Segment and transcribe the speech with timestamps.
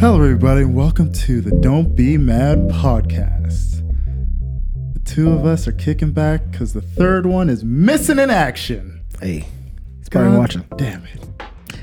[0.00, 3.86] Hello, everybody, and welcome to the Don't Be Mad podcast.
[4.94, 9.02] The two of us are kicking back because the third one is missing in action.
[9.20, 9.46] Hey,
[9.98, 10.64] he's probably God watching.
[10.78, 11.22] Damn it.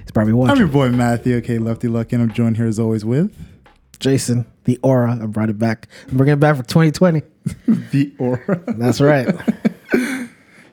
[0.02, 0.54] He's probably watching.
[0.54, 3.32] I'm your boy Matthew, okay, Lefty Lucky, and I'm joined here as always with
[4.00, 5.20] Jason, the aura.
[5.22, 5.88] I brought it back.
[6.10, 7.22] I'm bringing it back for 2020.
[7.92, 8.64] the Aura.
[8.68, 9.28] That's right.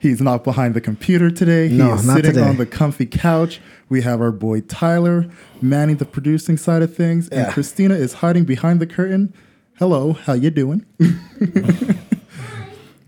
[0.05, 1.69] He's not behind the computer today.
[1.69, 2.47] He No, is not sitting today.
[2.47, 3.59] on the comfy couch.
[3.89, 5.27] We have our boy Tyler
[5.63, 7.53] manning the producing side of things, and Yeah.
[7.53, 9.33] Christina is hiding behind the curtain.
[9.79, 10.85] Hello, how you doing?
[11.01, 11.97] and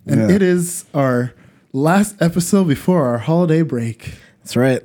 [0.06, 0.30] Yeah.
[0.30, 1.32] it is our
[1.72, 4.14] last episode before our holiday break.
[4.42, 4.82] That's right.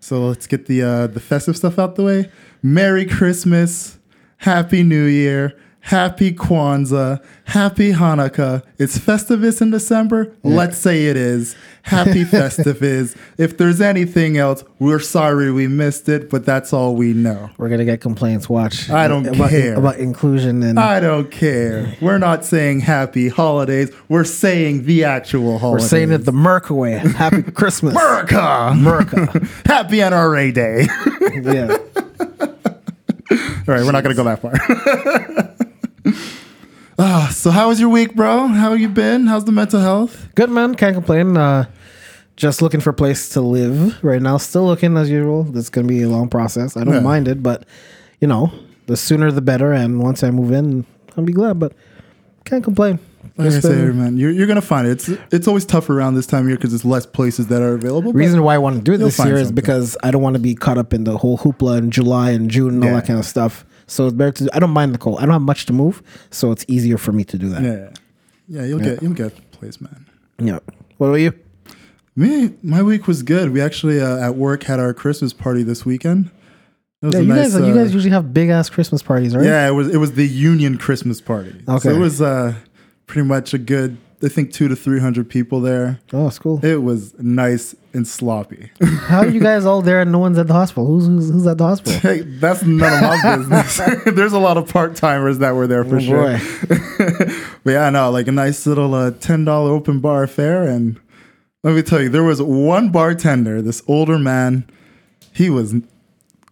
[0.00, 2.30] So let's get the uh, the festive stuff out the way.
[2.62, 3.98] Merry Christmas,
[4.38, 8.62] Happy New Year, Happy Kwanzaa, Happy Hanukkah.
[8.78, 10.36] It's Festivus in December.
[10.42, 11.56] Let's say it is.
[11.82, 13.16] Happy Festivus.
[13.38, 17.48] If there's anything else, we're sorry we missed it, but that's all we know.
[17.56, 18.50] We're gonna get complaints.
[18.50, 18.90] Watch.
[18.90, 19.76] I don't about, care.
[19.76, 21.96] about inclusion and I don't care.
[22.02, 23.90] We're not saying happy holidays.
[24.10, 25.84] We're saying the actual holidays.
[25.84, 26.98] we're saying it the Merc way.
[26.98, 28.74] Happy Christmas, Merca.
[28.78, 29.26] Merca.
[29.66, 30.86] Happy NRA Day.
[31.50, 31.78] yeah.
[33.30, 35.64] All right, we're not gonna go that far.
[36.98, 38.48] Ah, so how was your week, bro?
[38.48, 39.26] How you been?
[39.28, 40.28] How's the mental health?
[40.34, 40.74] Good man.
[40.74, 41.36] Can't complain.
[41.36, 41.66] Uh,
[42.36, 44.36] just looking for a place to live right now.
[44.36, 45.46] Still looking as usual.
[45.56, 46.76] It's gonna be a long process.
[46.76, 47.00] I don't Yeah.
[47.00, 47.64] mind it, but
[48.20, 48.52] you know,
[48.86, 49.72] the sooner the better.
[49.72, 51.58] And once I move in, I'll be glad.
[51.60, 51.72] But
[52.44, 52.98] can't complain.
[53.36, 54.90] Like I say, man, you're, you're gonna find it.
[54.92, 57.74] It's it's always tough around this time of year because there's less places that are
[57.74, 58.12] available.
[58.12, 60.40] reason why I want to do it this year is because I don't want to
[60.40, 63.18] be caught up in the whole hoopla in July and June and all that kind
[63.20, 63.64] of stuff.
[63.88, 64.50] So it's better to.
[64.54, 65.18] I don't mind the cold.
[65.18, 67.62] I don't have much to move, so it's easier for me to do that.
[67.62, 67.70] Yeah.
[67.72, 67.90] yeah,
[68.60, 70.06] yeah, you'll get you'll get a place, man.
[70.38, 70.60] Yeah.
[70.98, 71.32] What about you?
[72.14, 73.50] Me, my week was good.
[73.50, 76.30] We actually uh, at work had our Christmas party this weekend.
[77.00, 77.60] It was Yeah, you nice, guys.
[77.66, 79.44] you uh, guys usually have big ass Christmas parties, right?
[79.44, 81.54] Yeah, it was it was the Union Christmas party.
[81.66, 81.90] so Okay.
[81.94, 82.54] it was uh,
[83.06, 83.96] pretty much a good.
[84.22, 86.00] I think two to three hundred people there.
[86.12, 86.64] Oh, it's cool.
[86.64, 88.70] It was nice and sloppy.
[88.82, 90.86] How are you guys all there and no one's at the hospital?
[90.86, 92.00] Who's who's, who's at the hospital?
[92.00, 93.76] Hey, that's none of my business.
[94.14, 96.38] There's a lot of part timers that were there for Oh, sure.
[96.38, 97.34] boy.
[97.64, 100.98] But yeah, no, like a nice little uh, ten dollar open bar affair, and
[101.62, 104.68] let me tell you, there was one bartender, this older man.
[105.32, 105.74] He was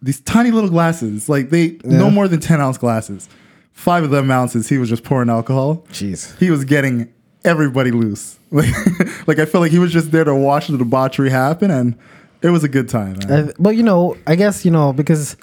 [0.01, 3.27] these tiny little glasses, like they no more than ten ounce glasses.
[3.73, 5.83] Five of them ounces, he was just pouring alcohol.
[5.89, 6.37] Jeez.
[6.39, 7.13] He was getting
[7.47, 8.35] everybody loose.
[8.51, 11.95] Like, like I felt like he was just there to watch the debauchery happen, and
[12.41, 13.17] it was a good time.
[13.29, 15.35] Uh, but you know, I guess you know because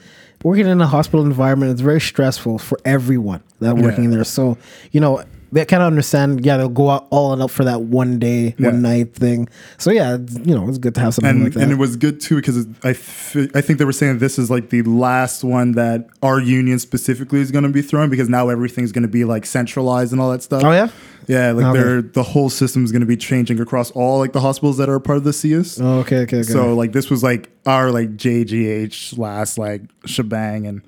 [0.42, 4.10] working in a hospital environment is very stressful for everyone that working Yeah.
[4.16, 4.24] there.
[4.24, 4.56] So
[4.92, 5.22] you know,
[5.54, 6.44] they kind of understand.
[6.44, 8.68] Yeah, they'll go out all out for that one day, Yeah.
[8.72, 9.48] one night thing.
[9.78, 11.62] So yeah, you know, it's good to have something and like that.
[11.62, 14.50] and it was good too because I f- I think they were saying this is
[14.50, 18.48] like the last one that our union specifically is going to be throwing because now
[18.50, 20.62] everything's going to be like centralized and all that stuff.
[20.64, 20.88] oh yeah.
[21.28, 21.78] yeah, like Okay.
[21.82, 24.88] they're the whole system is going to be changing across all like the hospitals that
[24.90, 25.80] are part of the CIUSSS.
[25.82, 26.18] Oh, okay.
[26.22, 26.38] Okay.
[26.40, 26.42] Okay.
[26.42, 30.82] So like this was like our like JGH last like shebang and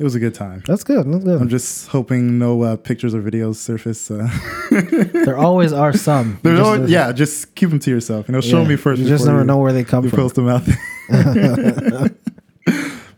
[0.00, 0.62] it was a good time.
[0.66, 1.06] that's good.
[1.06, 4.10] That's I'm just hoping no uh, pictures or videos surface.
[4.10, 4.28] Uh,
[5.24, 6.38] there always are some.
[6.42, 8.28] There's just- always, yeah, just keep them to yourself.
[8.28, 9.00] You know, show yeah, me first.
[9.00, 10.18] You just never you- know where they come you from.
[10.18, 10.62] post them out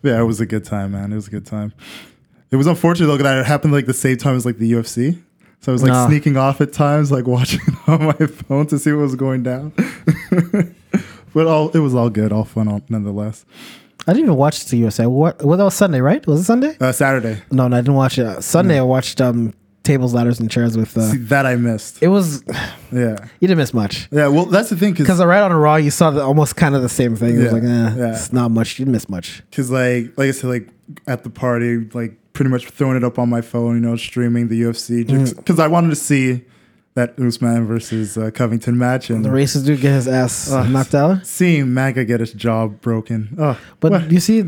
[0.03, 1.13] yeah, it was a good time, man.
[1.13, 1.73] It was a good time.
[2.51, 5.21] It was unfortunate though that it happened like the same time as like the UFC.
[5.61, 6.07] So I was like Nah.
[6.07, 9.73] sneaking off at times, like watching on my phone to see what was going down.
[11.35, 13.45] but all it was all good, all fun, all, nonetheless.
[14.07, 15.11] I didn't even watch the UFC.
[15.11, 15.43] What?
[15.45, 16.25] Well, that was Sunday, right?
[16.27, 16.77] Was it Sunday?
[16.81, 18.43] Uh, Saturday, No, no, I didn't watch it.
[18.43, 19.53] Sunday, I watched um,
[19.83, 20.97] tables, ladders, and chairs with.
[20.97, 22.03] Uh, see that I missed.
[22.03, 22.43] it was
[22.93, 24.29] Yeah, you didn't miss much yeah.
[24.29, 26.75] Well, that's the thing, because I right on a Raw, you saw the, almost kind
[26.77, 27.35] of the same thing.
[27.35, 28.13] It was Yeah, like, eh, yeah.
[28.15, 28.79] it's not much.
[28.79, 29.43] You didn't miss much.
[29.53, 30.69] Cause like like I said, like
[31.09, 34.49] at the party, like pretty much throwing it up on my phone, you know, streaming
[34.49, 35.37] the UFC, Mm.
[35.37, 36.45] because I wanted to see
[36.97, 40.69] that Usman versus uh, Covington match and The racist dude get his ass Ugh.
[40.71, 41.25] knocked out.
[41.27, 43.35] seeing Maga get his jaw broken.
[43.39, 44.43] Oh, But what you see,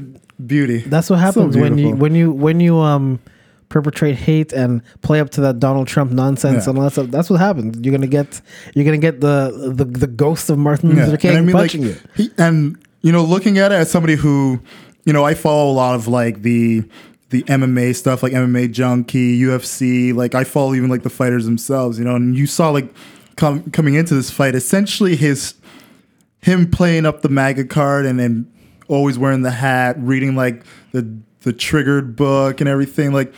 [0.44, 0.78] beauty.
[0.78, 3.20] that's what So happens when you when you when you um
[3.68, 6.70] perpetrate hate and play up to that Donald Trump nonsense Yeah.
[6.70, 7.08] and all that stuff.
[7.10, 7.76] That's what happens.
[7.82, 8.40] You're gonna get
[8.74, 11.04] you're gonna get the the, the ghost of Martin Yeah.
[11.04, 11.96] Luther And King I mean, like, punching you.
[12.16, 14.58] he, and you know, looking at it as somebody who,
[15.04, 16.82] you know, I follow a lot of like the
[17.30, 20.14] the MMA stuff, like MMA Junkie, UFC.
[20.14, 22.16] Like I follow even like the fighters themselves, you know.
[22.16, 22.92] And you saw like
[23.36, 25.54] com- coming into this fight, essentially his
[26.40, 28.50] him playing up the MAGA card and then
[28.88, 33.12] always wearing the hat, reading like the the triggered book and everything.
[33.12, 33.32] Like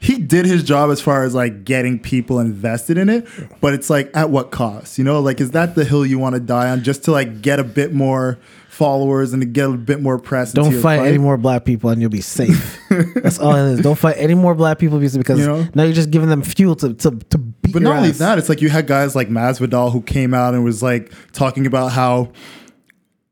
[0.00, 3.26] he did his job as far as like getting people invested in it,
[3.60, 4.98] but it's like at what cost?
[4.98, 7.42] You know, like is that the hill you want to die on just to like
[7.42, 8.38] get a bit more
[8.74, 10.52] followers and to get a bit more press?
[10.52, 12.78] Don't your fight any more black people and you'll be safe.
[13.14, 13.80] That's all it is.
[13.80, 15.68] Don't fight any more black people because You know?
[15.74, 18.48] now you're just giving them fuel to to, to beat But not only that, it's
[18.48, 22.32] like you had guys like Masvidal who came out and was like talking about how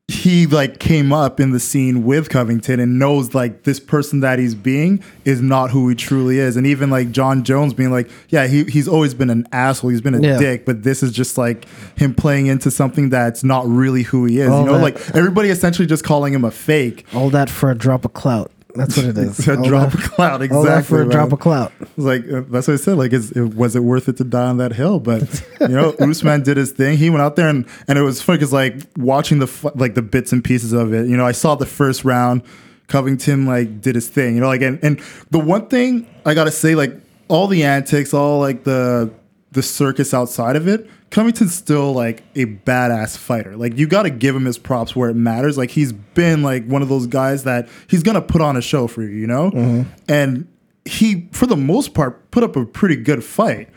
[0.08, 4.38] he like came up in the scene with Covington and knows like this person that
[4.38, 6.56] he's being is not who he truly is.
[6.56, 9.90] And even like Jon Jones being like, yeah, he, he's always been an asshole.
[9.90, 10.38] He's been a Yeah.
[10.38, 11.66] dick, but this is just like
[11.96, 14.48] him playing into something that's not really who he is.
[14.50, 17.06] All you know, that- like everybody essentially just calling him a fake.
[17.14, 18.50] all that for a drop of clout.
[18.74, 19.46] That's what it is.
[19.48, 20.82] A All drop that- of clout, exactly.
[20.84, 21.10] For a man.
[21.16, 21.72] drop of clout.
[21.96, 22.96] Like uh, that's what I said.
[22.96, 24.98] Like, is, it, was it worth it to die on that hill?
[25.00, 26.96] But you know, Usman did his thing.
[26.98, 30.02] He went out there and and it was funny because like watching the like the
[30.02, 31.08] bits and pieces of it.
[31.08, 32.42] You know, I saw the first round.
[32.88, 34.34] Covington like did his thing.
[34.34, 36.92] You know, like and and the one thing I gotta say, like
[37.28, 39.10] all the antics, all like the
[39.52, 40.88] the circus outside of it.
[41.12, 43.54] Covington's still like a badass fighter.
[43.54, 45.58] Like you got to give him his props where it matters.
[45.58, 48.86] Like he's been like one of those guys that he's gonna put on a show
[48.86, 49.50] for you, you know.
[49.50, 49.82] Mm-hmm.
[50.08, 50.48] And
[50.86, 53.68] he, for the most part, put up a pretty good fight.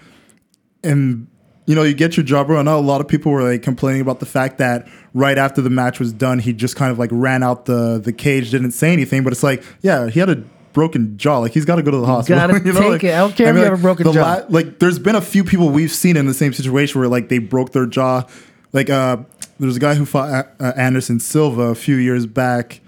[0.81, 1.27] And
[1.65, 2.49] you know, you get your job.
[2.51, 5.61] I know a lot of people were like complaining about the fact that right after
[5.61, 8.71] the match was done, he just kind of like ran out the the cage, didn't
[8.71, 9.25] say anything.
[9.25, 10.41] But it's like, yeah, he had a
[10.75, 11.39] broken jaw.
[11.39, 12.47] Like he's got to go to the hospital.
[12.47, 13.13] gotta take like, it.
[13.15, 14.45] I don't care if you have a broken the jaw.
[14.49, 17.39] like there's been a few people we've seen in the same situation where like they
[17.39, 18.27] broke their jaw.
[18.73, 19.17] Like uh,
[19.57, 22.81] there's a guy who fought uh, Anderson Silva a few years back.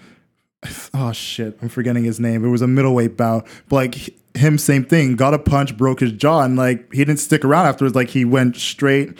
[0.93, 2.43] Oh shit, I'm forgetting his name.
[2.43, 3.47] It was a middleweight bout.
[3.69, 3.95] But like
[4.35, 5.15] him, same thing.
[5.15, 7.95] Got a punch, broke his jaw, and like he didn't stick around afterwards.
[7.95, 9.15] Like he went straight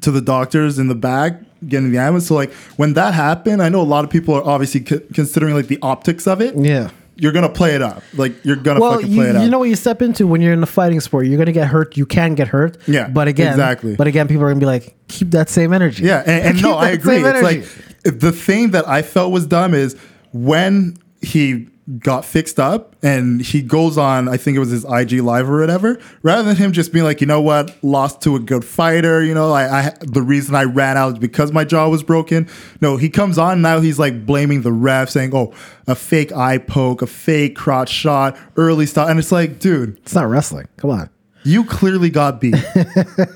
[0.00, 2.28] to the doctors in the back getting the ambulance.
[2.28, 5.54] So like when that happened, I know a lot of people are obviously c- considering
[5.54, 6.54] like the optics of it.
[6.56, 6.90] Yeah.
[7.16, 8.02] You're gonna play it up.
[8.14, 9.42] Like you're gonna Well, fucking you, play it up.
[9.44, 11.26] you know what you step into when you're in a fighting sport.
[11.26, 11.96] You're gonna get hurt.
[11.96, 12.76] You can get hurt.
[12.88, 13.94] Yeah, But again, exactly.
[13.96, 16.04] But again, people are gonna be like, keep that same energy.
[16.04, 17.22] Yeah, and, and no, I agree.
[17.24, 19.96] It's like the thing that I felt was dumb is
[20.32, 25.20] when he got fixed up and he goes on, I think it was his IG
[25.20, 28.40] live or whatever, rather than him just being like, you know what, lost to a
[28.40, 31.88] good fighter, you know, I, I the reason I ran out is because my jaw
[31.88, 32.48] was broken.
[32.80, 35.52] No, he comes on now, he's like blaming the ref, saying, oh,
[35.86, 40.14] a fake eye poke, a fake crotch shot, early stop, and it's like, dude, it's
[40.14, 40.68] not wrestling.
[40.78, 41.10] Come on.
[41.44, 42.54] you clearly got beat.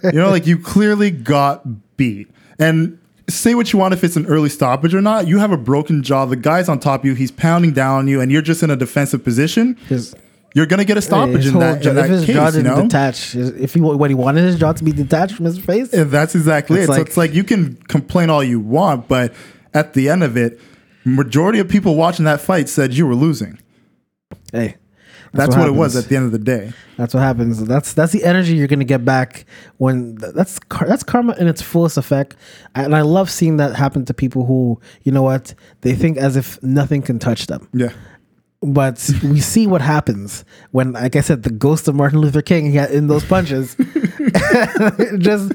[0.05, 2.31] you know, like you clearly got beat.
[2.59, 2.99] And
[3.29, 5.27] say what you want if it's an early stoppage or not.
[5.27, 6.25] You have a broken jaw.
[6.25, 7.15] The guy's on top of you.
[7.15, 9.77] He's pounding down on you, and you're just in a defensive position.
[9.89, 10.15] His,
[10.55, 12.35] You're gonna get a stoppage in that, jaw, in that if his case.
[12.35, 12.83] jaw didn't know?
[12.83, 16.11] detach, if he what he wanted his jaw to be detached from his face, And
[16.11, 16.95] that's exactly It's it.
[16.95, 19.35] so it's like you can complain all you want, but
[19.75, 20.59] at the end of it,
[21.05, 23.59] majority of people watching that fight said you were losing.
[24.53, 24.77] hey,
[25.33, 26.73] That's, what, it was at the end of the day.
[26.97, 27.65] That's what happens.
[27.67, 29.45] That's that's the energy you're gonna get back
[29.77, 32.37] when that's that's karma in its fullest effect.
[32.75, 36.37] And I love seeing that happen to people who you know what they think as
[36.37, 37.69] if nothing can touch them.
[37.73, 37.93] Yeah.
[38.61, 42.73] But we see what happens when, like I said, the ghost of Martin Luther King
[42.75, 43.77] got in those punches,
[45.19, 45.53] just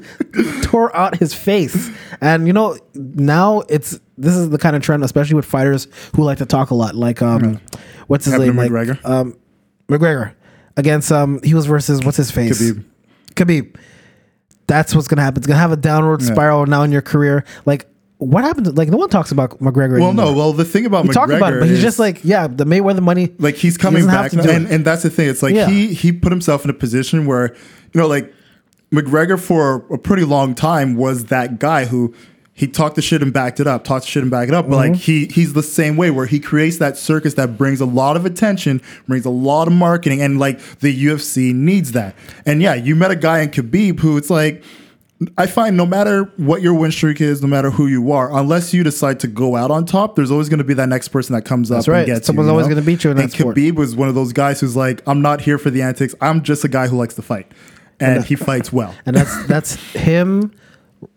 [0.62, 1.90] tore out his face.
[2.20, 6.22] And you know, now it's this is the kind of trend, especially with fighters who
[6.22, 6.94] like to talk a lot.
[6.94, 7.60] Like, um,
[8.06, 8.52] what's his name?
[8.54, 9.04] to Like, McGregor?
[9.04, 9.36] um,
[9.88, 10.34] McGregor
[10.76, 12.60] against um, he was versus what's his face?
[12.60, 12.84] Khabib.
[13.34, 13.76] Khabib.
[14.66, 15.38] That's what's gonna happen.
[15.38, 16.32] It's gonna have a downward Yeah.
[16.32, 17.44] spiral now in your career.
[17.66, 17.86] Like,
[18.18, 18.66] what happened?
[18.66, 19.98] To, like, no one talks about McGregor.
[20.00, 20.26] Well, anymore.
[20.26, 20.32] no.
[20.32, 22.46] Well, the thing about we McGregor talk about it, but he's is- just like, yeah,
[22.46, 23.34] the Mayweather money.
[23.38, 25.68] like he's coming have back and, and that's the thing it's like Yeah.
[25.68, 27.54] he he put himself in a position where
[27.92, 28.32] you know like
[28.92, 32.14] mcgregor for a pretty long time was that guy who
[32.56, 34.68] he talked the shit and backed it up talked the shit and backed it up
[34.68, 34.92] but Mm-hmm.
[34.92, 38.16] like he he's the same way where he creates that circus that brings a lot
[38.16, 42.14] of attention brings a lot of marketing and like the ufc needs that
[42.46, 44.62] and yeah you met a guy in khabib who it's like
[45.38, 48.74] I find no matter what your win streak is, no matter who you are, unless
[48.74, 51.34] you decide to go out on top, there's always going to be that next person
[51.34, 51.98] that comes up right.
[52.00, 52.50] and gets Someone's you.
[52.50, 53.56] you always gonna beat you in and that sport.
[53.56, 56.14] Khabib was one of those guys who's like, I'm not here for the antics.
[56.20, 57.50] I'm just a guy who likes to fight,
[58.00, 58.94] and he fights well.
[59.06, 60.52] and that's that's him,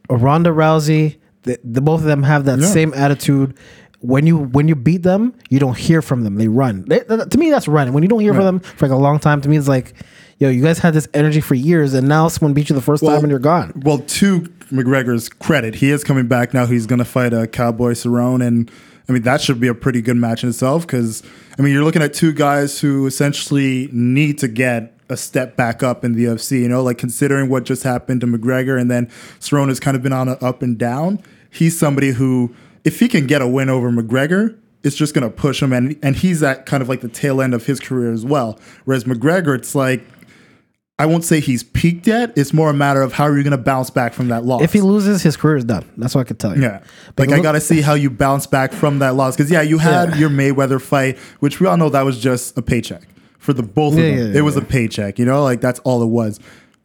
[0.10, 1.18] Ronda Rousey.
[1.48, 2.66] The, the both of them have that Yeah.
[2.68, 3.54] same attitude.
[4.00, 6.36] When you when you beat them, you don't hear from them.
[6.36, 6.86] They run.
[6.88, 7.94] They- th- to me, that's running.
[7.94, 9.94] When you don't hear from them for like a long time, to me, it's like,
[10.38, 13.04] yo, you guys had this energy for years, and now someone beat you the first
[13.04, 13.74] time and you're gone.
[13.84, 16.68] Well, to McGregor's credit, he is coming back now.
[16.68, 18.70] He's going to fight a Cowboy Cerrone, and
[19.10, 20.86] I mean that should be a pretty good match in itself.
[20.86, 21.24] Because
[21.58, 25.82] I mean, you're looking at two guys who essentially need to get a step back
[25.82, 26.62] up in the UFC.
[26.62, 29.08] You know, like considering what just happened to McGregor, and then
[29.40, 31.20] Cerrone has kind of been on an up and down.
[31.50, 34.58] He's somebody who, if he can get a win over McGregor.
[34.84, 37.42] It's just going to push him, and and he's at kind of like the tail
[37.42, 38.58] end of his career as well.
[38.86, 40.02] Whereas McGregor, it's like
[41.00, 42.32] I won't say he's peaked yet.
[42.38, 44.62] It's more a matter of how are you going to bounce back from that loss.
[44.62, 45.92] If he loses, his career is done.
[45.98, 46.62] That's what I could tell you.
[46.64, 46.84] Yeah.
[47.18, 49.36] Like, I got to see how you bounce back from that loss.
[49.36, 50.16] Because, yeah, you had Yeah.
[50.18, 53.04] your Mayweather fight, which we all know that was just a paycheck
[53.38, 54.32] for the both of Yeah, them.
[54.34, 56.40] yeah, it was a paycheck, you know, like that's all it was.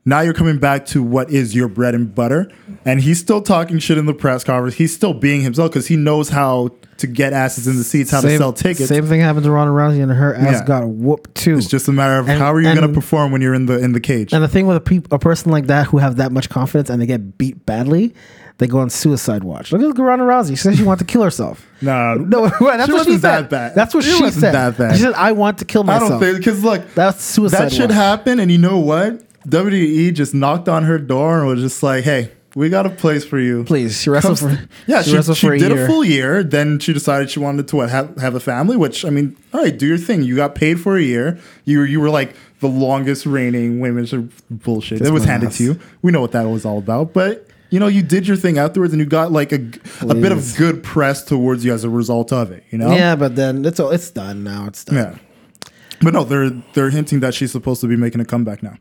[0.05, 2.51] Now you're coming back to what is your bread and butter.
[2.85, 4.75] And he's still talking shit in the press conference.
[4.75, 8.21] He's still being himself because he knows how to get asses in the seats, how
[8.21, 8.89] to sell tickets.
[8.89, 10.65] Same thing happened to Ronda Rousey, and her ass Yeah.
[10.65, 11.57] got whooped too.
[11.57, 13.67] It's just a matter of And- how are you going to perform when you're in
[13.67, 14.33] the in the cage.
[14.33, 16.91] and the thing with a, peop a person like that who have that much confidence
[16.91, 18.13] and they get beat badly,
[18.59, 19.71] they go on suicide watch.
[19.73, 20.51] Look at Ronda Rousey.
[20.51, 21.65] She said she wanted to kill herself.
[21.83, 23.21] No, No, that's She what she said.
[23.21, 23.75] that bad.
[23.77, 24.55] That's what She she wasn't said.
[24.55, 24.97] that bad.
[24.97, 27.59] She said, "I want to kill myself." I don't think because look, That's suicide.
[27.67, 27.95] that should watch.
[27.99, 28.41] happen.
[28.41, 29.23] And you know what?
[29.49, 33.25] WWE just knocked on her door and was just like, "Hey, we got a place
[33.25, 34.59] for you." Please, she wrestled for.
[34.87, 35.85] yeah, she, wrestled she for a did year.
[35.85, 36.43] a full year.
[36.45, 38.77] Then she decided she wanted to what have, have a family.
[38.77, 40.23] Which I mean, all right, do your thing.
[40.23, 41.39] You got paid for a year.
[41.65, 44.13] You you were like the longest reigning women's
[44.51, 44.99] bullshit.
[44.99, 45.81] Kiss it was handed to you.
[46.03, 47.13] We know what that was all about.
[47.13, 49.57] But you know, you did your thing afterwards, and you got like a
[50.03, 52.63] a bit of good press towards you as a result of it.
[52.71, 54.67] You know, Yeah, but then it's all it's done now.
[54.67, 54.97] It's done.
[54.97, 55.19] yeah.
[56.03, 58.75] But no, they're they're hinting that she's supposed to be making a comeback now.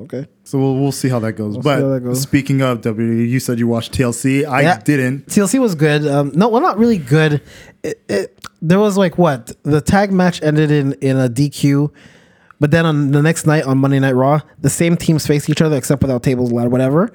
[0.00, 0.26] Okay.
[0.44, 1.54] So we'll, we'll see how that goes.
[1.54, 2.20] see but how that goes.
[2.20, 4.44] speaking of WWE, you said you watched TLC.
[4.46, 4.78] I Yeah.
[4.80, 5.26] didn't.
[5.26, 6.06] TLC was good.
[6.06, 7.40] Um, no, well, not really good.
[7.82, 11.90] It, it, there was like what the tag match ended in in a DQ,
[12.62, 15.60] but then on the next night on Monday Night Raw, the same teams faced each
[15.60, 17.10] other except without tables, ladder, whatever.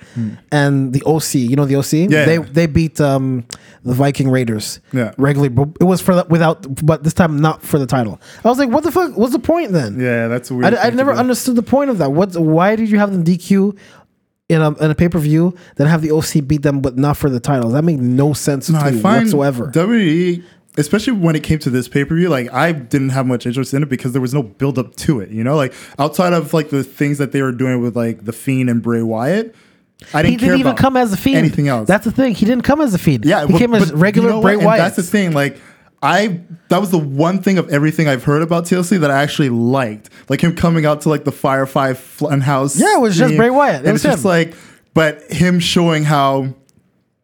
[0.51, 2.11] And the OC, you know the OC, Hmm.
[2.13, 2.25] Yeah.
[2.25, 3.45] they they beat um,
[3.83, 4.79] the Viking Raiders.
[4.91, 5.13] Yeah.
[5.17, 8.19] regularly, but it was for the, without, but this time not for the title.
[8.43, 9.15] I was like, what the fuck?
[9.17, 9.99] What's the point then?
[9.99, 10.73] Yeah, that's weird.
[10.75, 12.11] I, I never understood the point of that.
[12.11, 12.35] What?
[12.35, 13.77] Why did you have them DQ
[14.49, 17.15] in a in a pay per view, then have the OC beat them, but not
[17.17, 17.73] for the titles?
[17.73, 19.67] That made no sense No, to I me find whatsoever.
[19.71, 20.43] WWE,
[20.77, 23.73] especially when it came to this pay per view, like I didn't have much interest
[23.73, 25.29] in it because there was no build up to it.
[25.29, 28.33] You know, like outside of like the things that they were doing with like the
[28.33, 29.55] Fiend and Bray Wyatt,
[30.13, 31.37] I didn't he didn't even come as a fiend.
[31.37, 31.87] Anything else?
[31.87, 32.35] That's the thing.
[32.35, 33.25] He didn't come as a fiend.
[33.25, 34.79] Yeah, he but- came as regular you know Bray Wyatt.
[34.79, 35.33] that's the thing.
[35.33, 35.57] Like
[36.03, 39.49] I, that was the one thing of everything I've heard about TLC that I actually
[39.49, 40.11] liked.
[40.29, 42.79] Like him coming out to like the Firefly Funhouse.
[42.79, 43.35] Yeah, it was just.
[43.35, 43.77] Bray Wyatt.
[43.81, 44.53] It And was it's just like,
[44.93, 46.53] but him showing how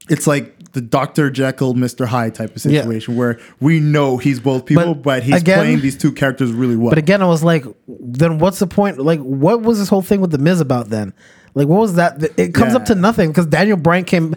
[0.10, 1.30] it's like the Dr.
[1.30, 2.06] Jekyll, Mr.
[2.08, 2.82] Hyde type of Yeah.
[2.82, 6.52] situation where we know he's both people, but, But he's again- playing these two characters
[6.52, 6.90] really well.
[6.90, 8.98] But again, I was like, then what's the point?
[9.00, 11.14] Like, what was this whole thing with the Miz about then?
[11.56, 12.24] Like, what was that?
[12.38, 14.36] It comes up to nothing because Daniel Bryan came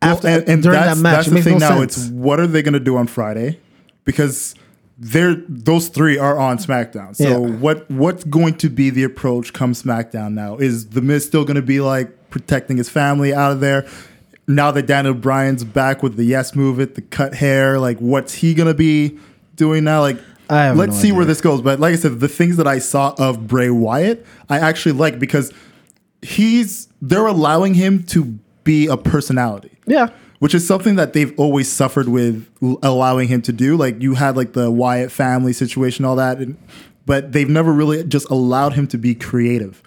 [0.00, 1.26] after and, and during that match.
[1.26, 1.78] That's the thing no now.
[1.80, 1.96] sense.
[1.98, 3.58] It's what are they going to do on Friday?
[4.06, 4.54] Because
[4.98, 7.14] they're those three are on SmackDown.
[7.16, 7.36] So Yeah.
[7.36, 10.56] what what's going to be the approach come SmackDown now?
[10.56, 13.84] Is the Miz still going to be like protecting his family out of there?
[14.46, 18.34] Now that Daniel Bryan's back with the yes move it, the cut hair, like what's
[18.34, 19.18] he to be
[19.56, 20.00] doing now?
[20.00, 20.18] Like
[20.50, 21.62] let's no see where this goes.
[21.62, 25.18] But like I said, the things that I saw of Bray Wyatt, I actually like
[25.18, 25.52] because
[26.22, 30.08] he's they're allowing him to be a personality yeah.
[30.38, 32.48] which is something that they've always suffered with
[32.82, 33.76] allowing him to do.
[33.76, 36.56] Like you had like the Wyatt family situation, all that, and,
[37.06, 39.82] but they've never really just allowed him to be creative.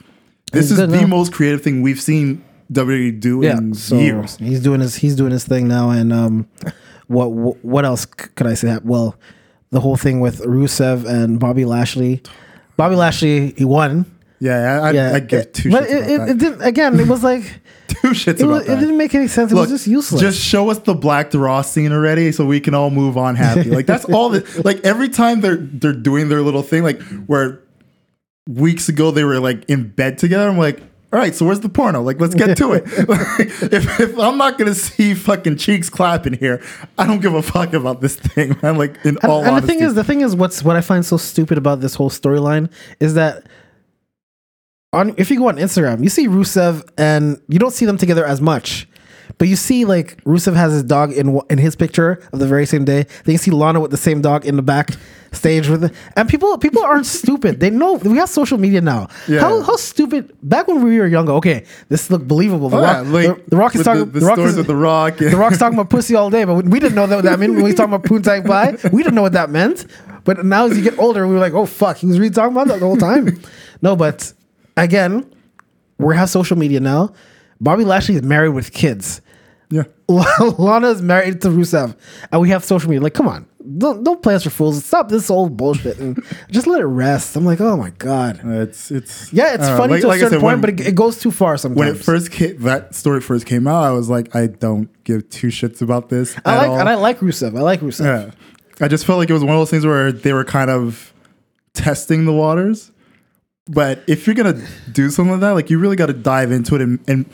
[0.52, 1.08] This He's is the now.
[1.08, 4.38] most creative thing we've seen WWE do yeah, in so years.
[4.38, 6.48] he's doing his he's doing his thing now, and um,
[7.08, 7.28] what
[7.64, 8.78] what, else could I say?
[8.84, 9.16] Well,
[9.70, 12.22] the whole thing with Rusev and Bobby Lashley.
[12.76, 14.06] Bobby Lashley, he won.
[14.40, 16.30] Yeah, I, Yeah, I, I give two but shits it, it, that.
[16.30, 16.62] it didn't.
[16.62, 17.44] Again, it was like
[17.88, 19.52] two shits it, about was, it didn't make any sense.
[19.52, 20.22] It Look, was just useless.
[20.22, 23.72] Just show us the Black Ross scene already, so we can all move on happy.
[23.72, 24.30] Like that's all.
[24.30, 27.64] That, like every time they're they're doing their little thing, like where
[28.48, 30.48] weeks ago they were like in bed together.
[30.48, 30.82] I'm like,
[31.14, 32.02] all right, so where's the porno?
[32.02, 32.86] Like, let's get to it.
[33.08, 36.62] Like, if, if I'm not gonna see fucking cheeks clapping here,
[36.98, 39.66] I don't give a fuck about this thing, I'm Like in and, all and the
[39.66, 42.70] thing is, the thing is, what's what I find so stupid about this whole storyline
[43.00, 43.48] is that
[44.92, 48.26] on if you go on Instagram, you see Rusev and you don't see them together
[48.26, 48.88] as much.
[49.38, 52.66] But you see, like Rusev has his dog in in his picture of the very
[52.66, 53.04] same day.
[53.24, 54.92] Then you see Lana with the same dog in the back
[55.32, 55.94] stage with it.
[56.16, 57.60] And people people aren't stupid.
[57.60, 59.08] They know we have social media now.
[59.28, 59.42] Yeah.
[59.42, 61.34] How how stupid back when we were younger.
[61.34, 62.70] Okay, this looked believable.
[62.70, 64.06] The Oh, yeah, Rock, like the, the Rock is talking.
[64.06, 65.18] the, the, the Rock stories is, with the Rock.
[65.18, 67.24] the Rock's talking about pussy all day, but we didn't know that.
[67.24, 69.86] that meant when he's talking about Poontang Pie, we didn't know what that meant.
[70.24, 72.52] But now as you get older, we were like, oh fuck, he was really talking
[72.52, 73.42] about that the whole time.
[73.82, 74.34] no, but
[74.76, 75.30] again,
[75.98, 77.14] we have social media now.
[77.60, 79.22] Bobby Lashley is married with kids.
[79.70, 79.84] Yeah.
[80.10, 81.96] Lana is married to Rusev,
[82.32, 83.02] and we have social media.
[83.04, 83.46] Like, come on,
[83.78, 84.84] don't don't play us for fools.
[84.86, 87.36] Stop this old bullshit and just let it rest.
[87.36, 88.40] I'm like, oh my god.
[88.44, 90.80] It's it's Yeah, it's funny Like- to a like I certain said, point, when- but
[90.86, 91.78] it, it goes too far sometimes.
[91.80, 95.30] when it first came, that story first came out, I was like, I don't give
[95.30, 96.36] two shits about this.
[96.46, 96.80] I like all.
[96.80, 97.58] and I like Rusev.
[97.58, 98.06] I like Rusev.
[98.06, 98.32] Yeah.
[98.80, 101.14] I just felt like it was one of those things where they were kind of
[101.74, 102.92] testing the waters.
[103.70, 104.62] But if you're gonna
[104.94, 107.26] do something like that, like you really got to dive into it, and, and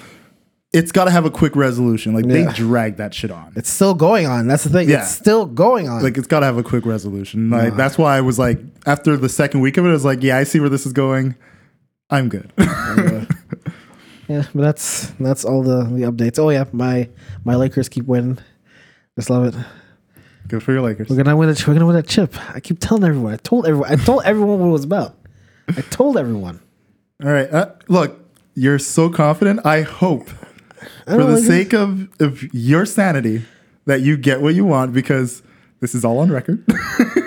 [0.74, 2.14] it's got to have a quick resolution.
[2.14, 2.46] Like Yeah.
[2.46, 3.54] they drag that shit on.
[3.56, 4.48] It's still going on.
[4.48, 4.90] That's the thing.
[4.90, 5.02] Yeah.
[5.04, 6.02] It's still going on.
[6.04, 7.50] Like it's got to have a quick resolution.
[7.52, 10.24] Like that's why I was like, after the second week of it, I was like,
[10.24, 11.36] yeah, I see where this is going.
[12.10, 12.52] I'm good.
[14.28, 16.40] yeah, but that's that's all the the updates.
[16.40, 17.10] Oh yeah, my
[17.44, 18.40] my Lakers keep winning.
[19.18, 19.56] Just love it.
[20.48, 21.10] good for your Lakers.
[21.10, 22.36] We're gonna win a we're gonna win a chip.
[22.56, 23.34] I keep telling everyone.
[23.34, 23.92] I told everyone.
[23.92, 25.16] I told everyone what it was about.
[25.70, 26.60] I told everyone.
[27.24, 27.52] All right.
[27.52, 28.20] Uh, look,
[28.56, 29.66] you're so confident.
[29.66, 30.30] I hope,
[31.06, 33.44] for the sake of, of your sanity,
[33.86, 35.44] that you get what you want because
[35.80, 36.64] this is all on record.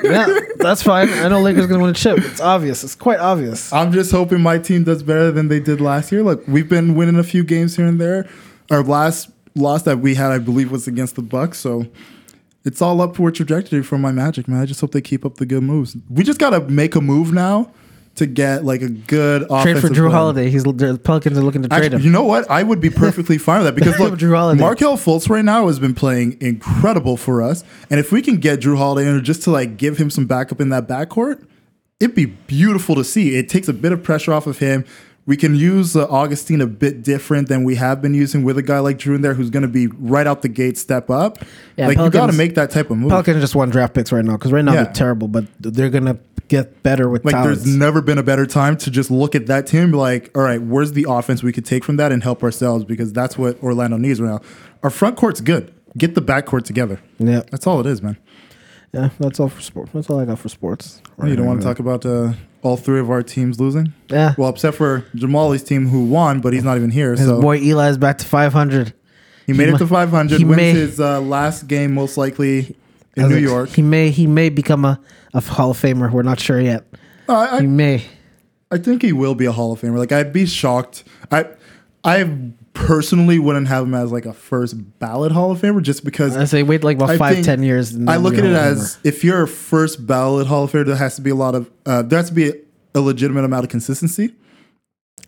[0.06, 1.08] Yeah, that's fine.
[1.08, 2.18] I know Lakers gonna win a chip.
[2.18, 2.84] It's obvious.
[2.84, 3.72] It's quite obvious.
[3.72, 6.22] I'm just hoping my team does better than they did last year.
[6.22, 8.28] Look, we've been winning a few games here and there.
[8.70, 11.58] Our last loss that we had, I believe, was against the Bucks.
[11.58, 11.86] So
[12.64, 14.60] it's all upward trajectory for my Magic, man.
[14.60, 15.96] I just hope they keep up the good moves.
[16.08, 17.72] We just gotta make a move now
[18.16, 20.08] to get like a good Trade for Jrue player.
[20.11, 20.50] Holiday.
[20.50, 22.04] He's the Pelicans are looking to trade Actually, him.
[22.04, 22.50] you know what?
[22.50, 24.61] I would be perfectly fine with that because look, Jrue Holiday.
[24.61, 28.61] Markelle Fultz right now has been playing incredible for us, and if we can get
[28.61, 31.46] Jrue Holiday in just to like give him some backup in that backcourt,
[32.00, 33.37] it'd be beautiful to see.
[33.37, 34.85] It takes a bit of pressure off of him.
[35.26, 38.62] We can use uh, Augustin a bit different than we have been using with a
[38.62, 41.38] guy like Jrue in there, who's going to be right out the gate, step up.
[41.76, 43.11] Yeah, like you got to make that type of move.
[43.11, 44.85] Pelicans just won draft picks right now because right now Yeah.
[44.85, 46.14] they're terrible, but they're gonna
[46.49, 49.67] get better with Like there's never been a better time to just look at that
[49.67, 52.23] team and be like, all right, where's the offense we could take from that and
[52.23, 54.41] help ourselves because that's what Orlando needs right now.
[54.83, 55.73] Our front court's good.
[55.97, 57.00] Get the back court together.
[57.19, 58.19] yeah, That's all it is, man.
[58.93, 59.09] yeah.
[59.19, 59.91] That's all for sports.
[59.95, 61.00] That's all I got for sports.
[61.25, 63.95] you don't want to talk about uh, all three of our teams losing?
[64.09, 64.35] Yeah.
[64.37, 67.12] Well, except for Jamali's team who won, but he's not even here.
[67.12, 68.93] His so boy Eli's back to 500.
[69.47, 70.38] he made he it to 500.
[70.38, 72.76] he Wins may- his uh, last game most likely
[73.16, 73.70] in New York.
[73.70, 75.00] He may he may become a,
[75.35, 76.11] a Hall of Famer.
[76.11, 76.85] We're not sure yet.
[77.28, 78.04] Uh, He I, may.
[78.70, 79.99] I think he will be a Hall of Famer.
[79.99, 81.04] Like I'd be shocked.
[81.30, 81.46] I
[82.04, 86.37] I personally wouldn't have him as like a first ballot Hall of Famer just because
[86.37, 87.97] I say wait like about I five ten years.
[88.06, 91.17] I look at it as if you're a first ballot Hall of Famer, there has
[91.17, 92.54] to be a lot of uh, there has to be a,
[92.95, 94.34] a legitimate amount of consistency,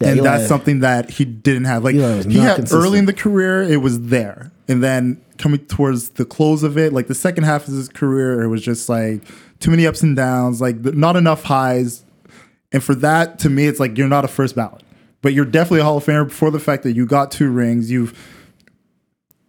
[0.00, 1.84] Yeah, and Eli- that's something that he didn't have.
[1.84, 2.72] Like he had consistent.
[2.72, 6.92] early in the career, it was there, and then coming towards the close of it,
[6.92, 9.22] like the second half of his career, it was just like
[9.60, 12.04] too many ups and downs, like the, not enough highs,
[12.70, 14.82] and for that, to me, it's like you're not a first ballot,
[15.22, 17.90] but you're definitely a Hall of Famer for the fact that you got two rings,
[17.90, 18.16] you've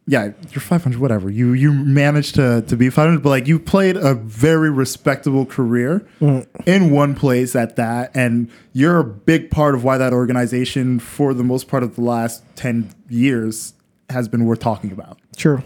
[0.09, 1.29] yeah, you're 500, whatever.
[1.29, 6.03] You you managed to to be 500, but like you played a very respectable career
[6.19, 6.47] mm.
[6.65, 11.35] in one place at that, and you're a big part of why that organization, for
[11.35, 13.75] the most part of the last 10 years,
[14.09, 15.17] has been worth talking about.
[15.35, 15.61] True.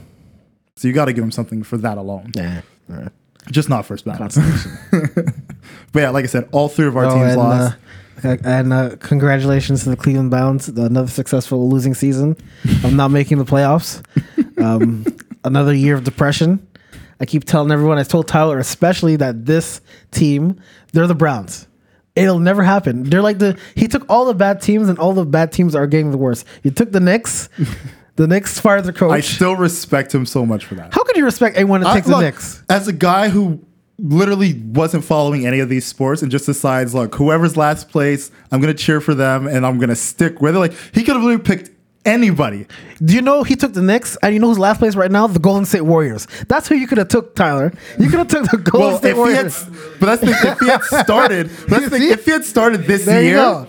[0.75, 2.61] So you got to give him something for that alone, Yeah.
[2.89, 3.09] All right.
[3.51, 4.35] just not first ballot.
[5.91, 7.77] but yeah, like I said, all three of our Oh, teams and, lost.
[8.23, 12.35] uh, and uh, congratulations to the Cleveland Browns, another successful losing season
[12.83, 14.01] of not making the playoffs.
[14.63, 15.03] Um,
[15.43, 16.65] another year of depression.
[17.19, 20.61] I keep telling everyone, I told Tyler especially that this team,
[20.93, 21.67] they're the Browns.
[22.15, 23.03] It'll never happen.
[23.03, 25.85] They're like the he took all the bad teams and all the bad teams are
[25.85, 26.45] getting the worse.
[26.61, 27.49] You took the Knicks,
[28.15, 29.11] the Knicks fired their coach.
[29.11, 30.93] I still respect him so much for that.
[30.93, 32.63] How could you respect anyone that I- takes the Knicks?
[32.69, 33.59] As a guy who
[33.99, 38.59] literally wasn't following any of these sports and just decides, look, whoever's last place, I'm
[38.59, 40.59] gonna cheer for them and I'm gonna stick with it.
[40.59, 41.69] Like he could have literally picked
[42.05, 42.67] anybody.
[43.03, 45.25] Do you know he took the Knicks and you know who's last place right now?
[45.27, 46.27] The Golden State Warriors.
[46.49, 47.71] That's who you could have took, Tyler.
[47.99, 49.63] You could have took the Golden Well, State he had, Warriors.
[49.99, 52.81] but that's the thing, if he had started, that's the thing, if he had started
[52.85, 53.37] this There you year.
[53.37, 53.67] go.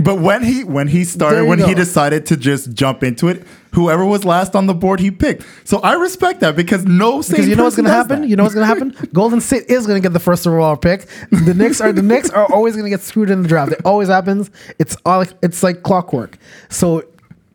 [0.00, 4.04] But when he when he started, when he decided to just jump into it, whoever
[4.04, 5.44] was last on the board, he picked.
[5.64, 8.22] So I respect that because no Because you know what's gonna happen?
[8.22, 8.28] that.
[8.28, 8.96] You know what's gonna happen?
[9.12, 11.06] Golden State is gonna get the first overall pick.
[11.30, 13.72] The Knicks are the Knicks are always gonna get screwed in the draft.
[13.72, 14.50] It always happens.
[14.78, 16.38] It's all it's like clockwork.
[16.68, 17.04] So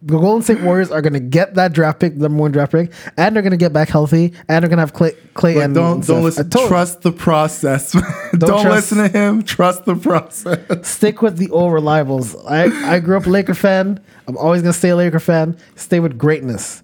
[0.01, 3.35] the Golden State Warriors are gonna get that draft pick, number one draft pick, and
[3.35, 6.49] they're gonna get back healthy, and they're gonna have Clay, Clay and don't don't listen.
[6.49, 7.91] Trust the process.
[8.37, 9.43] don't trust- listen to him.
[9.43, 10.87] Trust the process.
[10.87, 12.41] Stick with the old reliables.
[12.47, 13.99] I, I grew up a Laker fan.
[14.27, 15.57] I'm always gonna stay a Laker fan.
[15.75, 16.81] Stay with greatness.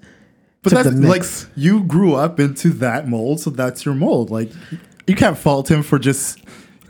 [0.62, 4.30] But Took that's like you grew up into that mold, so that's your mold.
[4.30, 4.51] Like
[5.08, 6.43] you can't fault him for just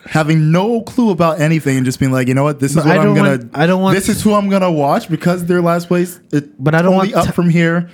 [0.05, 2.85] having no clue about anything and just being like, you know what, this is But
[2.85, 3.29] what I I'm gonna.
[3.31, 6.19] want- I don't want- This is who I'm gonna watch because they're last place.
[6.31, 7.89] It, But I don't want up t- from here.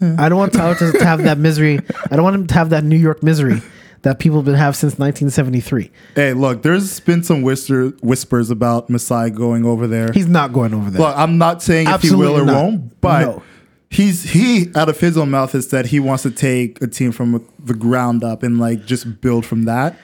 [0.00, 1.80] I don't want Tyler to, have that misery.
[2.10, 3.62] I don't want him to have that New York misery
[4.02, 5.90] that people have been have since 1973.
[6.14, 10.12] Hey, look, there's been some whisper, whispers about Masai going over there.
[10.12, 11.00] He's not going over there.
[11.00, 12.62] Look, I'm not saying if he will or not.
[12.62, 13.42] won't, but No.
[13.88, 17.10] he's he out of his own mouth has said he wants to take a team
[17.10, 19.96] from the ground up and like just build from that.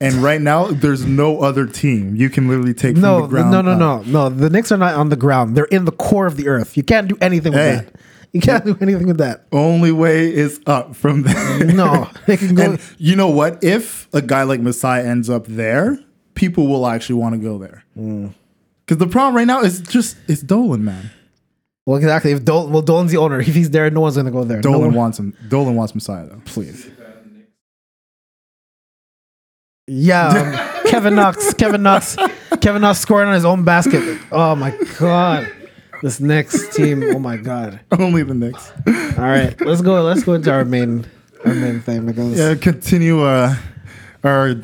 [0.00, 3.50] And right now, there's no other team you can literally take No, from the ground.
[3.50, 4.06] no, no, up.
[4.06, 4.34] no, no.
[4.34, 5.56] The Knicks are not on the ground.
[5.56, 6.76] They're in the core of the earth.
[6.76, 7.76] You can't do anything with Hey.
[7.76, 7.94] that.
[8.32, 9.46] You can't do anything with that.
[9.52, 11.64] Only way is up from there.
[11.64, 12.62] No, they can go.
[12.72, 13.64] and you know what?
[13.64, 15.98] If a guy like Masai ends up there,
[16.34, 17.82] people will actually want to go there.
[17.98, 18.34] Mm.
[18.84, 21.10] Because the problem right now is just it's Dolan, man.
[21.86, 22.32] well, exactly.
[22.32, 23.40] If Dol- well, Dolan's the owner.
[23.40, 24.60] If he's there, no one's gonna go there.
[24.60, 25.32] Dolan one- wants him.
[25.48, 26.42] Dolan wants Masai though.
[26.44, 26.86] please.
[29.88, 31.54] Yeah, um, Kevin Knox.
[31.54, 32.16] Kevin Knox.
[32.60, 34.18] Kevin Knox scoring on his own basket.
[34.32, 35.48] Oh my god,
[36.02, 37.02] this next team.
[37.04, 37.80] Oh my god.
[37.98, 38.72] Only the Knicks.
[39.16, 40.02] All right, let's go.
[40.02, 41.06] Let's go into our main
[41.44, 43.54] our main thing because Yeah, continue uh,
[44.24, 44.56] our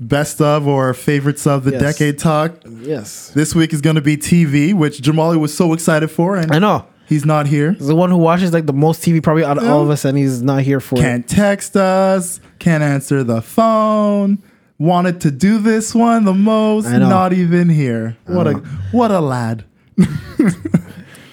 [0.00, 1.80] best of or favorites of the Yes.
[1.82, 2.52] decade talk.
[2.64, 6.50] yes, This week is going to be TV, which Jamali was so excited for, and
[6.50, 6.86] I know.
[7.06, 7.72] he's not here.
[7.72, 10.06] He's the one who watches like the most TV probably out of all of us,
[10.06, 11.02] and he's not here for it.
[11.02, 14.42] Can't text us, can't answer the phone.
[14.80, 18.16] Wanted to do this one the most, not even here.
[18.24, 18.54] What a
[18.92, 19.64] what a lad.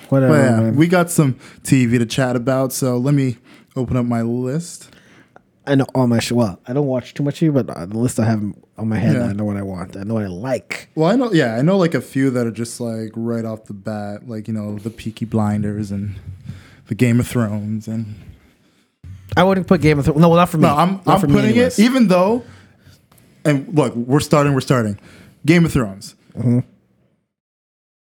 [0.10, 0.34] Whatever.
[0.34, 0.76] But yeah, man.
[0.76, 3.38] we got some TV to chat about, so let me
[3.76, 4.90] open up my list.
[5.66, 6.60] I know all my well.
[6.68, 8.42] I don't watch too much TV, but uh, the list I have
[8.78, 9.26] on my head, Yeah.
[9.28, 9.96] I know what I want.
[9.98, 10.90] I know what I like.
[10.96, 13.66] Well, I know, yeah, I know like a few that are just like right off
[13.66, 16.16] the bat, like you know the Peaky Blinders and
[16.88, 18.14] the Game of Thrones, and
[19.36, 20.20] I wouldn't put Game of Thrones.
[20.20, 20.64] No, well, not for me.
[20.64, 21.80] no, I'm Not I'm for me putting anyways.
[21.80, 22.44] it even though,
[23.48, 25.00] and look, we're starting, we're starting,
[25.46, 26.60] Game of Thrones, Mm-hmm.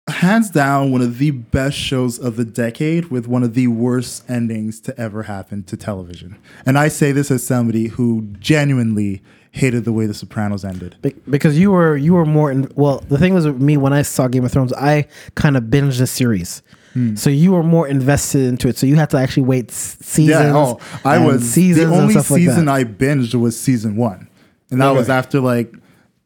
[0.08, 4.30] hands down one of the best shows of the decade with one of the worst
[4.30, 9.86] endings to ever happen to television, and I say this as somebody who genuinely hated
[9.86, 10.96] the way The Sopranos ended.
[11.04, 13.94] Be- because you were you were more in, well the thing was with me when
[13.94, 17.16] i saw game of thrones i kind of binged the series Hmm.
[17.16, 20.54] so you were more invested into it so you had to actually wait seasons Yeah,
[20.56, 22.68] oh, I was seasons the only stuff like season.
[22.68, 24.28] I binged was season one,
[24.74, 25.00] and that Okay.
[25.00, 25.74] was after like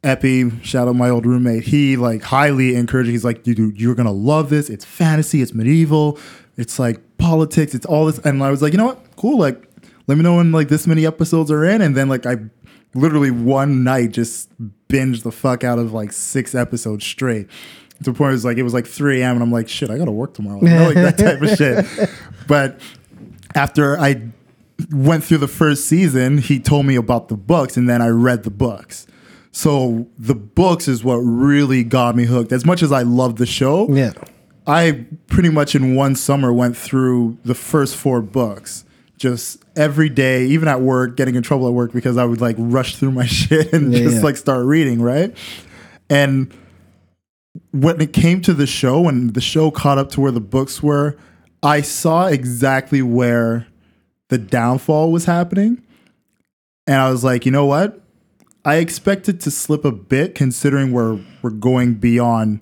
[0.04, 0.60] Epi.
[0.64, 1.64] Shout out my old roommate.
[1.64, 3.10] He like highly encouraged.
[3.10, 4.70] He's like, dude, you're gonna love this.
[4.70, 5.42] It's fantasy.
[5.42, 6.18] It's medieval.
[6.58, 7.76] It's like politics.
[7.76, 8.18] It's all this.
[8.20, 9.00] And I was like, you know what?
[9.16, 9.38] Cool.
[9.38, 9.64] Like,
[10.08, 12.38] let me know when like this many episodes are in, and then like I
[12.96, 14.50] literally one night just
[14.88, 17.48] binged the fuck out of like six episodes straight.
[18.04, 19.36] To the point was like it was like 3 a.m.
[19.36, 20.60] and I'm like, shit, I gotta work tomorrow.
[20.60, 22.10] Like, you know, like that type of shit.
[22.48, 22.80] But
[23.56, 24.22] after I
[24.92, 28.44] went through the first season, he told me about the books, and then I read
[28.44, 29.08] the books.
[29.52, 32.52] So the books is what really got me hooked.
[32.52, 34.12] As much as I loved the show, yeah
[34.68, 38.84] I pretty much in one summer went through the first four books.
[39.18, 42.58] Just every day, even at work, getting in trouble at work because I would like
[42.60, 44.22] rush through my shit and Yeah, just yeah.
[44.22, 45.36] like start reading, right?
[46.10, 46.54] And
[47.72, 50.84] when it came to the show and the show caught up to where the books
[50.84, 51.18] were,
[51.64, 53.68] I saw exactly where
[54.30, 55.82] the downfall was happening.
[56.86, 58.02] And I was like, you know what?
[58.66, 62.62] I expected to slip a bit considering we're we're going beyond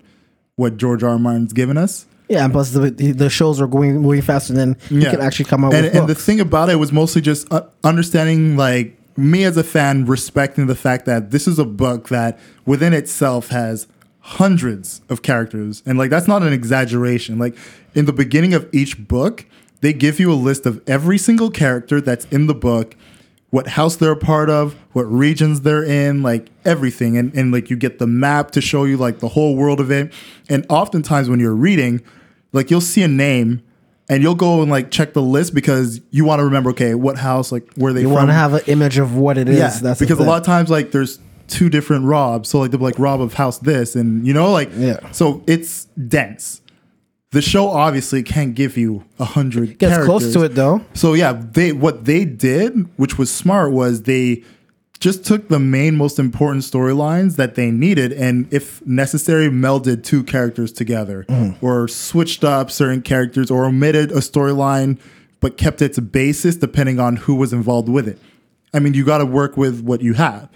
[0.55, 1.11] what George R.
[1.11, 1.19] R.
[1.19, 2.05] Martin's given us.
[2.29, 5.11] yeah and plus the, the shows are going way faster than you Yeah.
[5.11, 7.63] can actually come out and, with and the thing about it was mostly just uh,
[7.83, 12.39] understanding like me as a fan respecting the fact that this is a book that
[12.65, 13.87] within itself has
[14.19, 17.55] hundreds of characters and like that's not an exaggeration like
[17.93, 19.45] in the beginning of each book
[19.85, 22.95] they give you a list of every single character that's in the book
[23.51, 27.15] what house they're a part of what regions they're in like everything.
[27.15, 29.91] And, and like you get the map to show you like the whole world of
[29.91, 30.11] it.
[30.49, 32.01] And oftentimes when you're reading
[32.51, 33.61] like you'll see a name
[34.09, 37.19] and you'll go and like check the list because you want to remember okay what
[37.19, 39.59] house like where they you want to have an image of what it is.
[39.59, 42.49] Yeah that's because a lot of times like there's two different robs.
[42.49, 43.95] So like they'll like rob of house this.
[43.95, 45.11] And you know like Yeah.
[45.11, 46.61] so it's dense
[47.35, 50.05] the show obviously can't give you a hundred gets characters.
[50.05, 54.43] close to it though So yeah, they what they did, which was smart, was they
[55.01, 60.23] just took the main most important storylines that they needed and if necessary melded two
[60.23, 61.61] characters together mm.
[61.61, 64.97] or switched up certain characters or omitted a storyline
[65.41, 68.17] but kept its basis depending on who was involved with it.
[68.73, 70.49] I mean, you got to work with what you have.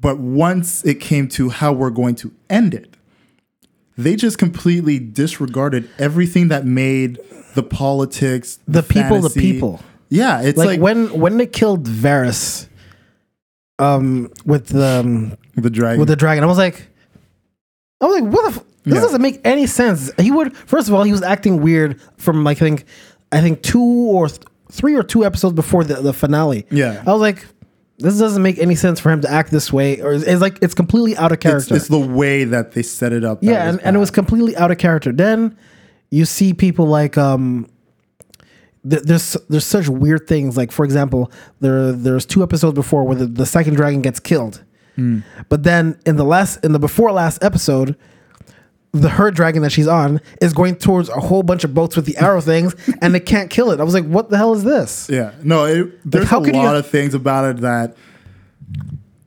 [0.00, 2.93] But once it came to how we're going to end it,
[3.96, 7.18] they just completely disregarded everything that made
[7.54, 9.80] the politics, The people, the people.
[10.08, 12.68] Yeah, it's like, like, when when they killed Varys
[13.78, 15.98] um with the um, the dragon.
[16.00, 16.44] with the dragon.
[16.44, 16.88] I was like,
[18.00, 18.60] I was like, what the?
[18.60, 19.00] F- this Yeah.
[19.00, 20.10] doesn't make any sense.
[20.18, 22.84] He would first of all, he was acting weird from like I think,
[23.32, 26.66] I think two or th- three or two episodes before the, the finale.
[26.70, 27.02] Yeah.
[27.06, 27.46] I was like,
[27.98, 30.58] this doesn't make any sense for him to act this way, or it's, it's like
[30.62, 31.74] it's completely out of character.
[31.76, 33.38] it's the way that they set it up.
[33.42, 35.12] yeah, and, and it was completely out of character.
[35.12, 35.56] Then
[36.10, 37.68] you see people like um.
[38.88, 41.30] th- There's there's such weird things like for example
[41.60, 44.62] there there's two episodes before where the, the second dragon gets killed
[45.48, 47.96] But then in the last in the before last episode,
[48.94, 52.06] the her dragon that she's on is going towards a whole bunch of boats with
[52.06, 53.80] the arrow things, and they can't kill it.
[53.80, 55.08] I was like, what the hell is this?
[55.10, 57.96] Yeah, no, it, there's how a could you- lot of things about it that,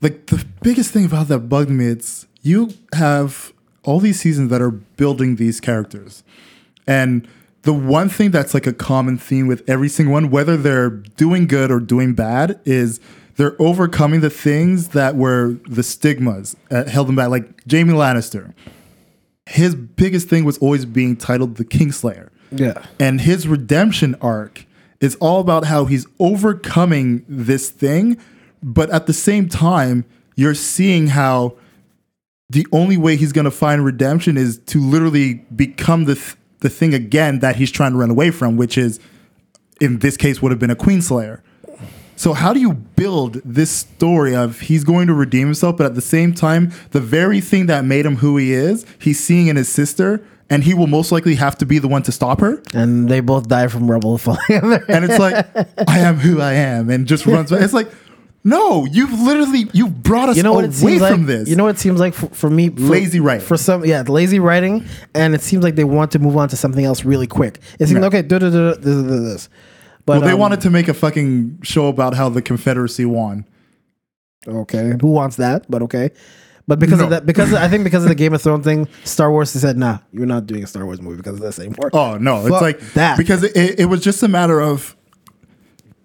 [0.02, 1.86] like, the biggest thing about that bugged me.
[1.88, 3.54] It's you have
[3.84, 6.24] all these seasons that are building these characters,
[6.88, 7.28] and
[7.64, 11.48] the one thing that's like a common theme with every single one, whether they're doing
[11.48, 13.00] good or doing bad, is
[13.36, 17.30] they're overcoming the things that were the stigmas that held them back.
[17.30, 18.54] Like Jaime Lannister,
[19.48, 22.30] his biggest thing was always being titled the Kingslayer.
[22.52, 22.86] Yeah.
[23.00, 24.66] And his redemption arc
[25.00, 28.18] is all about how he's overcoming this thing,
[28.62, 30.04] but at the same time,
[30.36, 31.56] you're seeing how
[32.50, 36.70] the only way he's going to find redemption is to literally become the th- the
[36.70, 39.00] thing again that he's trying to run away from, which is
[39.80, 41.44] in this case would have been a queen slayer.
[42.18, 45.96] So how do you build this story of he's going to redeem himself, but at
[45.96, 49.56] the same time, the very thing that made him who he is, he's seeing in
[49.56, 52.62] his sister, and he will most likely have to be the one to stop her.
[52.74, 55.46] And they both die from rubble falling And it's like,
[55.88, 57.52] I am who I am, and just runs.
[57.52, 57.90] It's like,
[58.44, 61.50] no, you've literally you brought us you know what away it seems like from this.
[61.50, 63.46] you know what it seems like for, for me for, Lazy writing.
[63.46, 66.56] for some yeah lazy writing and it seems like they want to move on to
[66.56, 68.06] something else really quick it seems Yeah.
[68.08, 69.50] okay do, do, do, this.
[70.08, 73.46] But well, they um, wanted to make a fucking show about how the Confederacy won.
[74.48, 76.10] okay who wants that but okay
[76.68, 77.06] but because No.
[77.06, 79.60] of that because I think because of the Game of Thrones thing Star Wars they
[79.60, 82.42] said nah you're not doing a Star Wars movie because of this anymore Oh no,
[82.48, 83.18] it's like that.
[83.18, 84.96] because it, it was just a matter of,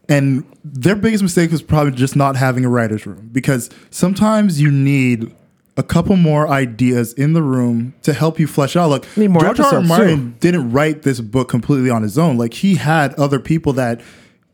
[0.09, 4.71] and their biggest mistake was probably just not having a writers' room because sometimes you
[4.71, 5.35] need
[5.77, 8.91] a couple more ideas in the room to help you flesh out.
[8.91, 9.75] Look, Need more George R.
[9.77, 9.83] R.
[9.83, 12.37] Martin didn't write this book completely on his own.
[12.37, 14.01] Like he had other people that,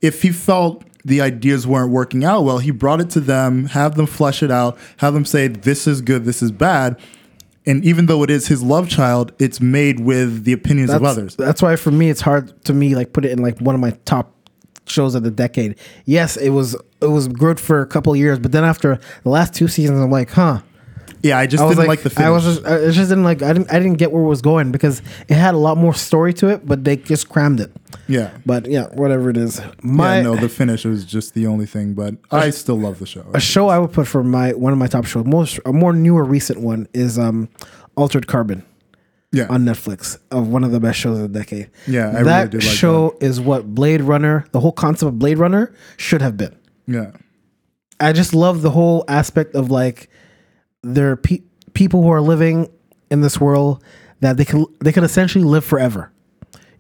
[0.01, 3.95] if he felt the ideas weren't working out well, he brought it to them, have
[3.97, 6.99] them flesh it out, have them say this is good, this is bad.
[7.67, 11.35] And even though it is his love child, it's made with the opinions of others.
[11.37, 13.81] that's why for me it's hard to me like put it in like one of
[13.81, 14.35] my top
[14.87, 18.53] shows of the decade yes it was it was good for a couple years but
[18.53, 20.63] then after the last two seasons I'm like huh
[21.23, 22.27] Yeah, I just I was didn't like, the finish.
[22.27, 23.43] I was just, I just didn't like.
[23.43, 23.71] I didn't.
[23.73, 26.49] I didn't get where it was going because it had a lot more story to
[26.49, 27.73] it, but they just crammed it.
[28.07, 28.37] yeah.
[28.47, 29.61] But yeah, whatever it is.
[29.83, 33.07] My yeah, no, the finish was just the only thing, but I still love the
[33.07, 33.25] show.
[33.35, 35.93] a show I would put for my one of my top shows, most a more
[35.93, 37.49] newer recent one is um,
[37.97, 38.65] Altered Carbon
[39.33, 39.47] Yeah.
[39.51, 41.69] on Netflix of one of the best shows of the decade.
[41.89, 45.19] Yeah, I really that did like show is what Blade Runner, the whole concept of
[45.19, 46.57] Blade Runner, should have been.
[46.87, 47.11] yeah.
[48.01, 50.09] I just love the whole aspect of like
[50.95, 51.43] there are pe-
[51.75, 52.69] people who are living
[53.11, 53.83] in this world
[54.21, 56.13] that they can they can essentially live forever.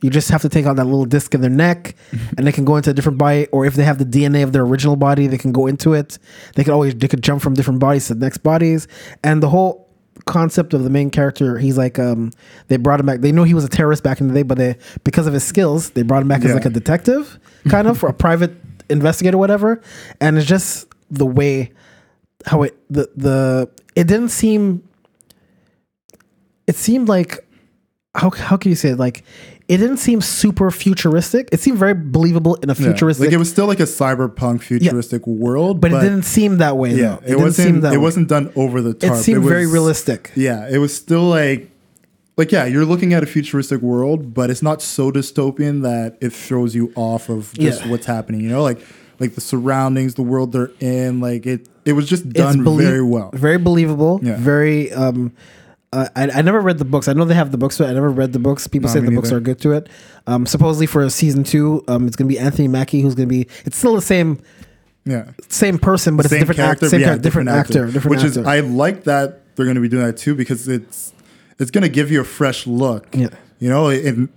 [0.01, 1.97] You just have to take out that little disc in their neck,
[2.37, 3.47] and they can go into a different body.
[3.49, 6.18] Or if they have the DNA of their original body, they can go into it.
[6.55, 8.87] They could always they could jump from different bodies to the next bodies.
[9.25, 9.88] And the whole
[10.27, 12.31] concept of the main character, he's like um
[12.68, 13.21] they brought him back.
[13.21, 15.44] They know he was a terrorist back in the day, but they because of his
[15.44, 18.53] skills, they brought him back as like a detective, kind of, or a private
[18.88, 19.81] investigator, whatever.
[20.21, 21.73] And it's just the way
[22.47, 24.83] how it the the it didn't seem
[26.67, 27.39] it seemed like
[28.15, 29.25] how how can you say it like
[29.69, 32.87] it didn't seem super futuristic it seemed very believable in a Yeah.
[32.87, 36.77] futuristic Like it was still like a cyberpunk futuristic world, but, it didn't seem that
[36.77, 37.15] way Yeah, though.
[37.17, 37.67] it, didn't wasn't.
[37.67, 38.03] seem that it way.
[38.03, 39.13] wasn't done over the top.
[39.19, 41.71] it seemed very was- realistic Yeah, it was still like,
[42.39, 46.33] like yeah, you're looking at a futuristic world, but it's not so dystopian that it
[46.33, 47.91] throws you off of just Yeah.
[47.91, 48.41] what's happening.
[48.41, 48.81] You know, like
[49.21, 51.19] like the surroundings, the world they're in.
[51.21, 53.31] Like it, it was just done belie- very well.
[53.33, 54.37] very believable Yeah.
[54.38, 55.33] very um
[55.90, 57.09] uh, I, I never read the books.
[57.09, 58.66] I know they have the books, but I never read the books.
[58.66, 59.88] People No, say the books are good to it.
[60.27, 63.48] Um, supposedly for season two, um, it's gonna be Anthony Mackie who's gonna be.
[63.64, 64.38] It's still the same
[65.07, 65.31] Yeah.
[65.48, 66.90] same person, but it's a different actor.
[66.90, 68.40] Same yeah, character, different, actor, different Which actor.
[68.40, 71.14] is, I like that they're going to be doing that too because it's
[71.59, 73.07] it's going to give you a fresh look.
[73.14, 73.29] Yeah.
[73.59, 74.29] You know, and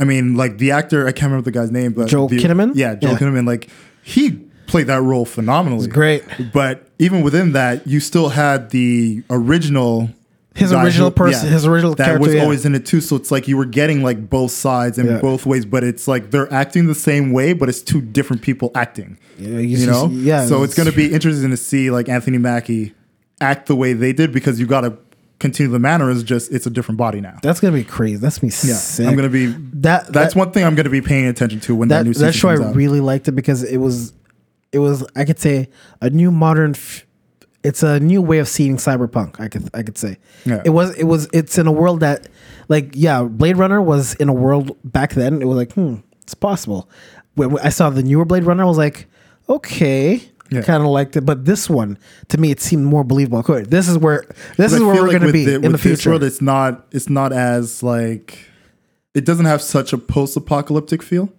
[0.00, 2.72] I mean, like the actor, I can't remember the guy's name, but Joel the- Kinnaman?
[2.74, 3.18] Yeah, Joel Yeah.
[3.18, 3.46] Kinnaman.
[3.46, 3.68] Like
[4.02, 5.88] he played that role phenomenally.
[5.88, 6.22] great.
[6.52, 10.10] But even within that, you still had the original.
[10.54, 12.42] His guy original person- his original that character, was yeah.
[12.42, 13.00] always in it too.
[13.00, 15.18] So it's like you were getting like both sides and Yeah.
[15.20, 18.72] both ways, but it's like they're acting the same way, but it's two different people
[18.74, 21.92] acting Yeah, you you see- know yeah, so it's going to be interesting to see
[21.92, 22.92] like anthony mackie
[23.40, 24.94] act the way they did because you got to
[25.38, 28.16] continue the manner is just it's a different body now That's gonna be crazy.
[28.16, 29.06] That's gonna be yeah sick.
[29.06, 30.12] i'm going to be that.
[30.12, 32.14] that's that, one thing i'm going to be paying attention to when that, that new
[32.14, 32.48] season that show.
[32.48, 32.74] I comes out.
[32.74, 34.12] really liked it because it was,
[34.72, 35.04] it was.
[35.16, 35.68] I could say
[36.00, 36.72] a new modern.
[36.72, 37.04] F-
[37.64, 39.40] it's a new way of seeing cyberpunk.
[39.40, 40.18] I could I could say.
[40.44, 40.62] Yeah.
[40.64, 42.28] It was it was it's in a world that,
[42.68, 45.42] like yeah, Blade Runner was in a world back then.
[45.42, 46.88] It was like hmm, it's possible.
[47.34, 49.06] When I saw the newer Blade Runner, I was like,
[49.48, 50.62] okay, Yeah.
[50.62, 53.42] kind of liked it, but this one to me it seemed more believable.
[53.64, 54.24] This is where
[54.56, 56.10] this is where we're like going to be in the with this future.
[56.10, 56.86] world, it's not.
[56.92, 58.38] It's not as like.
[59.14, 61.32] It doesn't have such a post-apocalyptic feel,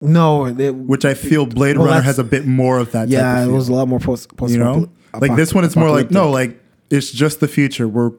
[0.00, 3.04] no, it, which I feel Blade Well, Runner has a bit more of that.
[3.06, 4.36] type yeah, of it was a lot more post.
[4.36, 7.88] post you know, like this one, it's more like no, like it's just the future.
[7.88, 8.12] We're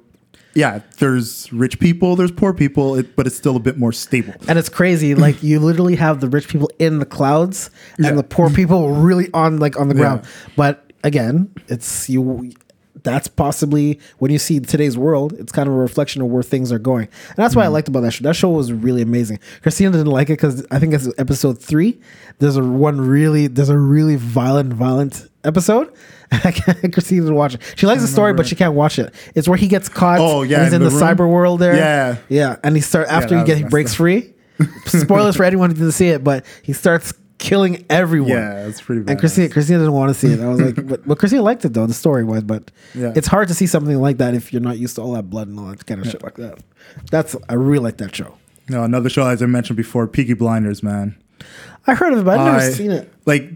[0.55, 4.33] yeah, there's rich people, there's poor people, it, but it's still a bit more stable.
[4.47, 5.13] And it's crazy.
[5.27, 8.07] Like you literally have the rich people in the clouds Yeah.
[8.09, 10.21] and the poor people really on like on the ground.
[10.23, 10.29] Yeah.
[10.55, 12.51] But again, it's you
[13.03, 16.71] that's possibly when you see today's world, it's kind of a reflection of where things
[16.71, 17.07] are going.
[17.29, 17.73] And that's why I mm-hmm.
[17.73, 18.23] liked about that show.
[18.23, 19.39] That show was really amazing.
[19.61, 21.99] Christina didn't like it because I think it's episode three.
[22.39, 25.93] There's a one really there's a really violent, violent episode.
[26.31, 27.61] Christina didn't watch it.
[27.75, 29.13] She likes the story, but she can't watch it.
[29.33, 30.19] It's where he gets caught.
[30.19, 31.75] Oh, yeah, he's in the, the cyber world there.
[31.75, 32.17] Yeah.
[32.29, 32.57] Yeah.
[32.63, 33.97] And he start after that he was get he breaks up.
[33.97, 34.33] free.
[34.85, 38.29] Spoilers for anyone who didn't see it, but he starts killing everyone.
[38.31, 39.11] Yeah, it's pretty bad.
[39.11, 40.39] And Christina, Christina didn't want to see it.
[40.39, 41.85] I was like, but, but Christina liked it though.
[41.87, 43.13] The story was, but Yeah.
[43.15, 45.47] it's hard to see something like that if you're not used to all that blood
[45.47, 46.59] and all that kind of shit like that.
[47.11, 48.37] That's I really like that show.
[48.69, 51.15] No, another show as I mentioned before, Peaky Blinders, man.
[51.85, 53.13] I heard of it, but I've never I- seen it.
[53.25, 53.49] Like,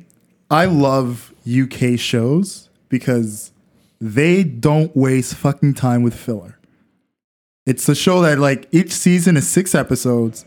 [0.49, 3.51] I love UK shows because
[3.99, 6.57] they don't waste fucking time with filler.
[7.65, 10.45] It's a show that like each season is six episodes.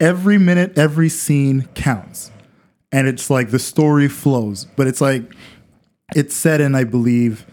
[0.00, 2.31] Every minute, every scene counts.
[2.92, 4.66] And it's like the story flows.
[4.76, 5.22] But it's like
[6.14, 7.46] it's set in, I believe,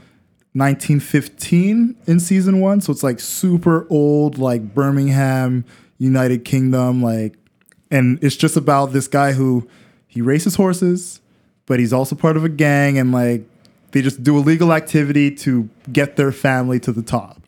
[0.54, 2.82] 1915 in season one.
[2.82, 5.65] So it's like super old, like Birmingham,
[5.97, 7.36] United Kingdom, like
[7.91, 9.67] and it's just about this guy who
[10.08, 11.21] he races horses,
[11.65, 13.43] but he's also part of a gang and like
[13.91, 17.41] they just do illegal activity to get their family to the top.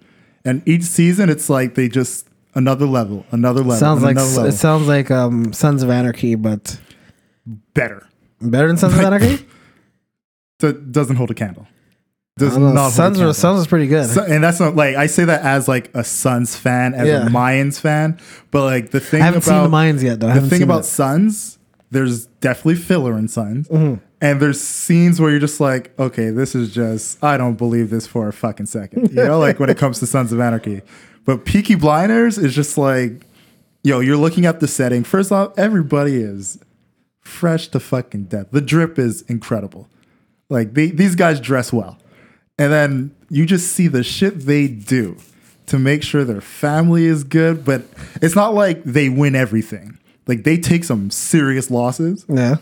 [0.43, 4.45] And each season it's like they just another level, another level, Sounds and like level.
[4.45, 6.79] it sounds like um, Sons of Anarchy, but
[7.73, 8.07] better.
[8.41, 9.45] better than Sons of Anarchy.
[10.59, 11.67] That doesn't hold a candle.
[12.37, 12.81] Does don't know.
[12.81, 14.07] hold a Sons Sons is pretty good.
[14.09, 17.25] So- and that's not like I say that as like a Sons fan, as Yeah.
[17.25, 18.19] a Mayans fan.
[18.51, 20.31] But like the thing I haven't about seen the Mayans yet, though.
[20.39, 20.85] The thing about it.
[20.85, 21.57] Sons,
[21.89, 24.03] there's definitely filler in Sons, Mm-hmm.
[24.21, 28.05] and there's scenes where you're just like, okay, this is just I don't believe this
[28.05, 29.09] for a fucking second.
[29.09, 30.81] You know, like when it comes to Sons of Anarchy.
[31.25, 33.25] But Peaky Blinders is just like,
[33.83, 35.03] yo, you're looking at the setting.
[35.03, 36.59] First off, everybody is
[37.31, 38.47] fresh to fucking death.
[38.51, 39.87] The drip is incredible.
[40.49, 41.97] Like they, these guys dress well.
[42.59, 45.17] And then you just see the shit they do
[45.67, 47.83] to make sure their family is good, but
[48.21, 49.97] it's not like they win everything.
[50.27, 52.57] Like they take some serious losses yeah.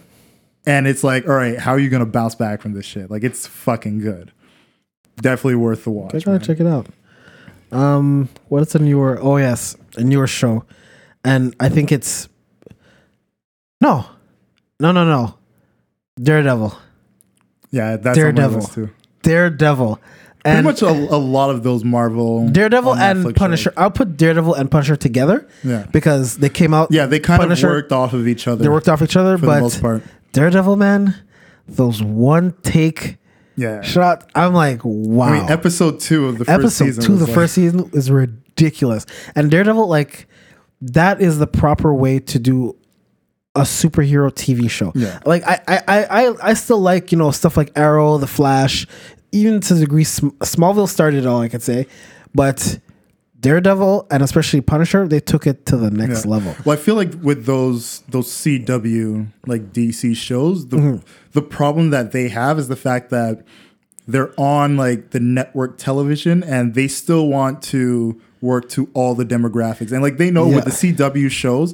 [0.66, 3.12] and it's like, all right, how are you going to bounce back from this shit?
[3.12, 4.32] Like it's fucking good.
[5.18, 6.26] Definitely worth the watch.
[6.26, 6.40] I man.
[6.40, 6.88] to check it out.
[7.72, 9.20] Um, what's a newer?
[9.22, 10.64] Oh yes, a newer show,
[11.24, 12.28] and I think it's
[13.82, 14.06] no,
[14.80, 15.36] no, no, no.
[16.22, 16.78] Daredevil,
[17.72, 18.46] Yeah, that's Daredevil.
[18.46, 18.90] on my list too.
[19.22, 19.96] Daredevil,
[20.44, 23.70] Pretty and much a, a lot of those Marvel Daredevil and Punisher.
[23.72, 23.74] shows.
[23.78, 25.48] I'll put Daredevil and Punisher together.
[25.64, 25.86] Yeah.
[25.92, 26.90] because they came out.
[26.92, 28.64] Yeah, they kind Punisher- of worked off of each other.
[28.64, 30.04] They worked off each other, for but the most part.
[30.34, 31.16] Daredevil, man,
[31.68, 33.18] those one take
[33.56, 33.82] Yeah.
[33.82, 34.30] shot.
[34.36, 35.28] I'm like, wow.
[35.28, 37.04] I mean, episode two of the first episode season.
[37.04, 40.28] two, of the like- first season is ridiculous, and Daredevil, like
[40.82, 42.76] that is the proper way to do
[43.56, 44.92] a superhero TV show.
[44.96, 45.20] Yeah.
[45.26, 48.86] Like I, I, I, I- still like you know stuff like Arrow, The Flash,
[49.32, 51.88] even to the degree Sm- Smallville started it all I could say,
[52.34, 52.80] but
[53.40, 56.32] Daredevil and especially Punisher, they took it to the next Yeah.
[56.32, 56.56] level.
[56.66, 61.06] Well, I feel like with those those CW like DC shows, the Mm-hmm.
[61.32, 63.44] the problem that they have is the fact that
[64.08, 69.26] they're on like the network television and they still want to work to all the
[69.26, 69.92] demographics.
[69.92, 71.74] And like they know with the CW shows,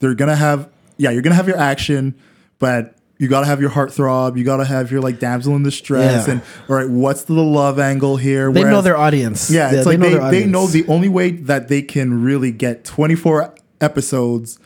[0.00, 0.68] they're gonna have
[0.98, 2.14] yeah, you're gonna have your action,
[2.58, 6.34] but you gotta have your heartthrob, you gotta have your like damsel in distress, Yeah.
[6.34, 8.52] and all right, what's the love angle here?
[8.52, 9.50] They know their audience.
[9.50, 12.84] yeah, it's like know they, they know the only way that they can really get
[12.84, 14.58] 24 episodes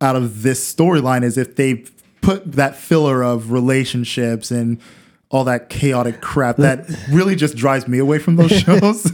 [0.00, 1.84] out of this storyline is if they
[2.20, 4.78] put that filler of relationships and
[5.30, 9.10] all that chaotic crap that really just drives me away from those shows.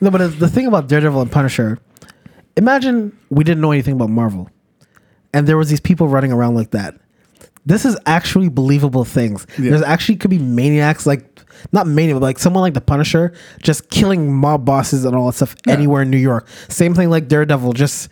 [0.00, 1.78] No, but the thing about Daredevil and Punisher,
[2.56, 4.50] imagine we didn't know anything about Marvel,
[5.32, 6.94] and there was these people running around like that.
[7.66, 9.46] This is actually believable things.
[9.58, 9.70] Yeah.
[9.70, 11.40] There's actually could be maniacs like
[11.72, 15.34] not maniac, but like someone like the Punisher just killing mob bosses and all that
[15.34, 16.48] stuff anywhere in New York.
[16.68, 18.08] Same thing like Daredevil, just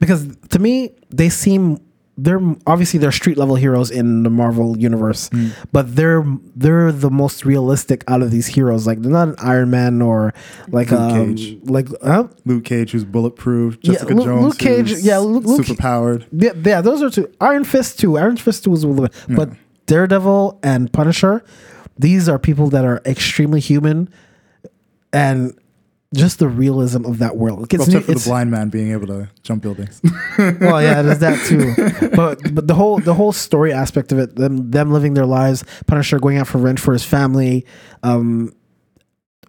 [0.00, 1.78] because to me they seem
[2.16, 5.50] they're obviously they're street level heroes in the Marvel universe, Mm.
[5.72, 8.86] but they're they're the most realistic out of these heroes.
[8.86, 10.32] Like they're not an Iron Man or
[10.68, 11.58] like Luke um, Cage.
[11.64, 12.28] like huh?
[12.44, 13.78] Luke Cage, who's bulletproof.
[13.82, 16.26] Yeah, Jessica Luke- Jones, Luke Cage- yeah, Luke- super powered.
[16.30, 17.28] yeah, yeah, those are two.
[17.40, 18.16] Iron Fist too.
[18.16, 19.50] Iron Fist two was a little bit, but
[19.86, 21.42] Daredevil and Punisher,
[21.98, 24.08] these are people that are extremely human,
[25.12, 25.52] and
[26.14, 27.72] just the realism of that world.
[27.72, 30.00] It's, Except for the blind man being able to jump buildings.
[30.38, 31.74] well, yeah, there's that too.
[32.14, 35.64] But but the whole the whole story aspect of it, them them living their lives,
[35.86, 37.66] Punisher going out for rent for his family,
[38.02, 38.54] um,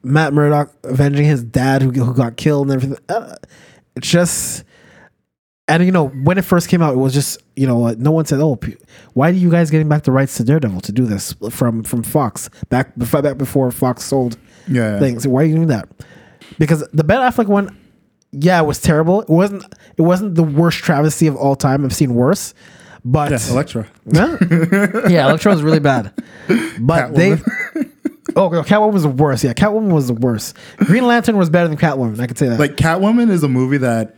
[0.03, 3.03] Matt Murdock avenging his dad who, who got killed and everything.
[3.09, 3.35] Uh,
[3.95, 4.63] it's just.
[5.67, 8.25] And you know when it first came out, it was just you know no one
[8.25, 8.59] said, "Oh,
[9.13, 12.03] why are you guys getting back the rights to Daredevil to do this from from
[12.03, 14.37] Fox back before back before Fox sold
[14.67, 14.99] yeah.
[14.99, 15.27] things.
[15.27, 15.89] Why are you doing that?
[16.59, 17.77] Because the Ben Affleck one,
[18.31, 19.21] yeah, it was terrible.
[19.21, 19.63] It wasn't.
[19.97, 21.85] It wasn't the worst travesty of all time.
[21.85, 22.53] I've seen worse,
[23.03, 23.87] but Yeah, Elektra.
[24.05, 24.37] yeah,
[25.09, 26.11] yeah, Electro was really bad.
[26.79, 27.37] But they.
[28.37, 29.45] Oh, no, Catwoman was the worst.
[29.45, 30.57] Yeah, Catwoman was the worst.
[30.77, 32.19] Green Lantern was better than Catwoman.
[32.19, 32.59] I could say that.
[32.59, 34.17] Like Catwoman is a movie that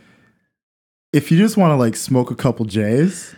[1.12, 3.32] if you just want to like smoke a couple J's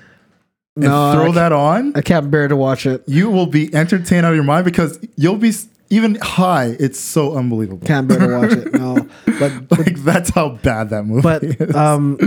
[0.76, 3.02] and No, throw that on, I can't bear to watch it.
[3.06, 6.76] you will be entertained out of your mind because you'll be s- even high.
[6.78, 7.86] It's so unbelievable.
[7.86, 8.72] Can't bear to watch it.
[8.72, 11.74] No, but like that's how bad that movie but is.
[11.74, 12.18] um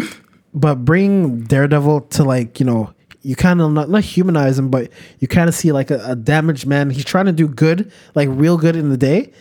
[0.54, 4.92] but bring daredevil to like you know you kind of not, not humanize him but
[5.20, 8.28] you kind of see like a, a damaged man he's trying to do good like
[8.32, 9.32] real good in the day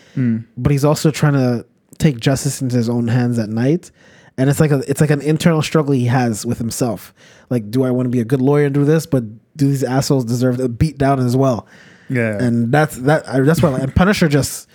[0.56, 1.66] but he's also trying to
[1.98, 3.90] take justice into his own hands at night
[4.38, 7.12] and it's like a it's like an internal struggle he has with himself
[7.50, 9.24] like do i want to be a good lawyer and do this but
[9.56, 11.66] do these assholes deserve a beat down as well
[12.08, 12.42] yeah.
[12.42, 14.68] and that's that I, that's why and punisher just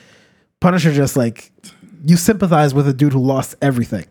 [0.59, 1.51] punisher just like
[2.05, 4.05] you sympathize with a dude who lost everything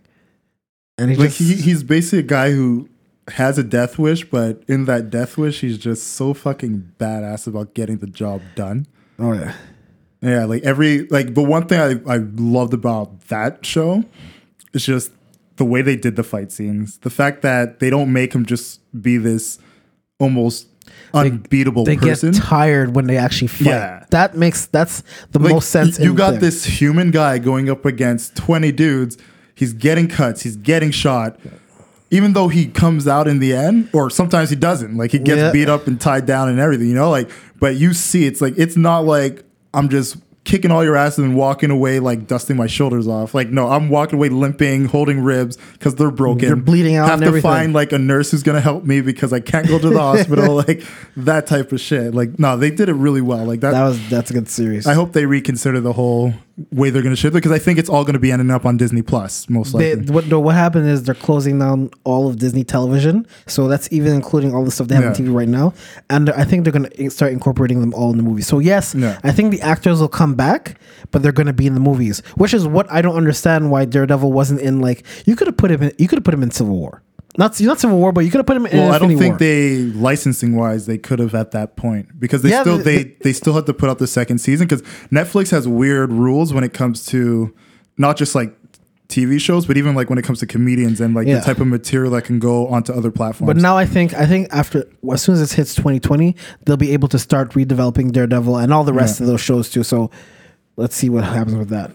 [0.99, 2.89] and he like just he, he's basically a guy who
[3.29, 7.75] has a death wish, but in that death wish, he's just so fucking badass about
[7.75, 8.87] getting the job done.
[9.19, 9.55] oh yeah
[10.21, 14.05] Yeah, like every like, but one thing I, I loved about that show
[14.73, 15.13] is just
[15.57, 16.99] the way they did the fight scenes.
[16.99, 19.59] The fact that they don't make him just be this
[20.19, 20.69] almost
[21.15, 22.33] unbeatable they person.
[22.33, 23.67] get tired when they actually fight.
[23.67, 24.05] Yeah.
[24.11, 25.99] That makes that's the Like, most sense.
[25.99, 26.41] You got thing.
[26.41, 29.17] this human guy going up against 20 dudes.
[29.55, 31.39] He's getting cuts, he's getting shot.
[32.11, 34.97] Even though he comes out in the end, or sometimes he doesn't.
[34.97, 35.51] Like he gets Yeah.
[35.51, 37.11] beat up and tied down and everything, you know?
[37.11, 37.29] Like,
[37.59, 39.43] but you see it's like it's not like
[39.75, 40.17] I'm just
[40.47, 43.35] kicking all your asses and walking away like dusting my shoulders off.
[43.35, 46.47] Like, no, I'm walking away limping, holding ribs because they're broken.
[46.47, 47.51] They're bleeding out Have and to everything.
[47.51, 50.55] find like a nurse who's gonna help me because I can't go to the hospital.
[50.55, 50.83] Like
[51.17, 52.15] that type of shit.
[52.15, 53.45] Like, no, they did it really well.
[53.45, 54.87] Like that was that's a good series.
[54.87, 56.33] I hope they reconsider the whole
[56.73, 58.51] way they're going to ship it because I think it's all going to be ending
[58.51, 60.15] up on Disney Plus most they, likely.
[60.15, 64.15] what no, what happened is they're closing down all of Disney Television, so that's even
[64.15, 65.75] including all the stuff they have on TV right now.
[66.09, 68.47] And I think they're going to start incorporating them all in the movies.
[68.47, 69.21] So yes, Yeah.
[69.23, 70.81] I think the actors will come back,
[71.11, 73.85] but they're going to be in the movies, which is what I don't understand why
[73.85, 74.81] Daredevil wasn't in.
[74.81, 77.03] Like you could have put him in, you could have put him in Civil War,
[77.39, 78.77] not not Civil War, but you could have put him in.
[78.79, 79.39] well, I don't think War.
[79.39, 83.17] they licensing wise they could have at that point because they Yeah, still the- they
[83.23, 84.83] they still had to put out the second season because
[85.13, 87.55] Netflix has weird rules when it comes to
[87.99, 88.57] not just like
[89.09, 91.37] TV shows but even like when it comes to comedians and like Yeah.
[91.39, 93.47] the type of material that can go onto other platforms.
[93.55, 96.35] But now I think I think after as soon as this hits 2020,
[96.65, 99.85] they'll be able to start redeveloping Daredevil and all the rest of those shows too.
[99.85, 100.11] So
[100.77, 101.93] let's see what happens with that.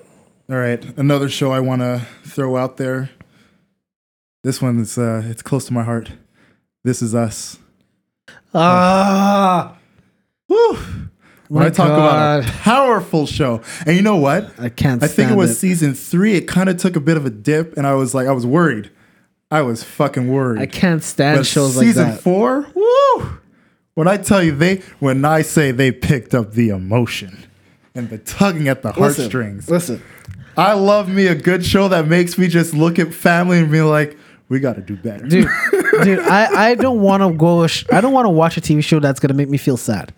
[0.49, 3.09] all right, another show I want to throw out there.
[4.43, 6.11] This one is uh, it's close to my heart.
[6.83, 7.59] This is us.
[8.53, 9.75] Ah,
[10.47, 10.77] Woo.
[11.47, 14.57] When My I talk about a powerful show, and you know what?
[14.57, 15.03] I can't.
[15.03, 16.35] I think it stand was season three.
[16.35, 18.45] It kind of took a bit of a dip, and I was like, I was
[18.45, 18.89] worried.
[19.51, 20.61] I was fucking worried.
[20.61, 21.89] I can't stand But shows like that.
[21.91, 22.21] season that.
[22.21, 23.37] four, woo!
[23.95, 27.37] When I tell you they, when I say they picked up the emotion
[27.93, 30.01] and the tugging at the Listen, heartstrings, Listen,
[30.55, 33.81] I love me a good show that makes me just look at family and be
[33.81, 34.17] like,
[34.51, 35.25] we got to do better.
[35.25, 35.47] dude,
[36.03, 37.65] dude, I, I don't want to go.
[37.67, 40.13] sh- I don't want to watch a TV show that's gonna make me feel sad.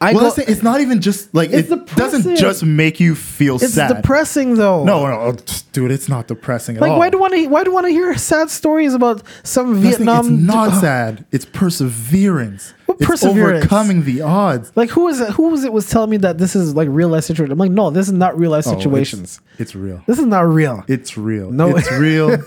[0.00, 3.56] I well, go, it's not even just like It's it doesn't just make you feel
[3.56, 3.90] it's sad.
[3.90, 4.84] It's depressing though.
[4.84, 5.36] No, no,
[5.72, 6.98] dude, it's not depressing at like all.
[6.98, 7.46] Like, why do want to?
[7.48, 10.34] Why do want to hear sad stories about some That's thing, Vietnam?
[10.34, 11.26] It's not sad.
[11.32, 12.74] It's perseverance.
[12.86, 13.64] What it's perseverance?
[13.64, 14.70] overcoming the odds.
[14.76, 15.30] Like who is it?
[15.30, 15.72] Who was it?
[15.72, 17.50] Was telling me that this is like real life situation?
[17.50, 19.40] I'm like, no, this is not real life Oh, it's- situations.
[19.58, 20.00] It's, real.
[20.06, 20.84] This is not real.
[20.86, 21.50] It's real.
[21.50, 21.76] No.
[21.76, 22.38] it's real.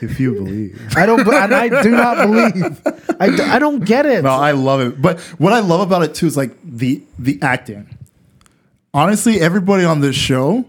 [0.00, 0.80] If you believe.
[0.96, 2.80] I don't, and I do not believe.
[3.20, 4.24] I, don't get it.
[4.24, 5.00] No, I love it.
[5.00, 7.96] But what I love about it too is like the the acting.
[8.92, 10.64] Honestly, everybody on this show,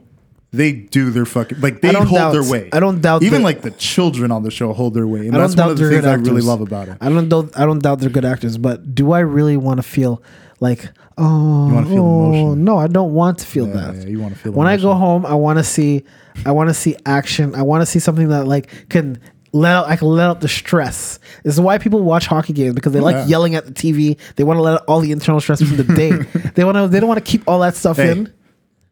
[0.52, 2.74] they do their fucking like they hold doubt- their weight.
[2.74, 5.40] I don't doubt Even like the children on the show hold their weight, and I
[5.40, 6.98] don't one doubt of the things I really love about it.
[7.02, 7.58] I don't doubt.
[7.58, 10.22] I don't doubt they're good actors, but do I really want to feel
[10.60, 12.64] like oh, oh, emotion.
[12.64, 13.96] no, I don't want to feel Yeah, that.
[13.96, 16.04] yeah, you wanna feel when I go home, I want to see,
[16.46, 17.54] I want to see action.
[17.56, 19.20] I want to see something that like can
[19.54, 21.20] let out I can let out the stress.
[21.44, 24.18] This is why people watch hockey games because they like yelling at the TV.
[24.36, 26.12] They want to let out all the internal stress from the day.
[26.56, 28.12] they want to they don't want to keep all that stuff Hey.
[28.12, 28.34] in.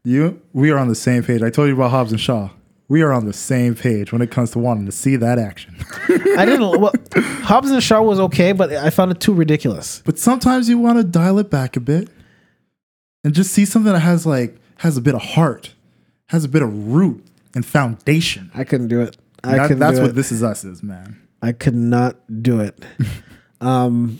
[0.03, 1.41] You, we are on the same page.
[1.41, 2.49] I told you about Hobbs and Shaw.
[2.87, 5.75] We are on the same page when it comes to wanting to see that action.
[6.37, 10.01] I didn't well Hobbs and Shaw was okay, but I found it too ridiculous.
[10.05, 12.09] but sometimes you want to dial it back a bit
[13.23, 15.73] and just see something that has like has a bit of heart,
[16.29, 17.25] has a bit of root
[17.55, 18.51] and foundation.
[18.53, 19.17] I couldn't do it.
[19.43, 20.15] I That- couldn't that's what it.
[20.15, 21.19] this is us is, man.
[21.41, 22.77] I could not do it.
[23.61, 24.19] um,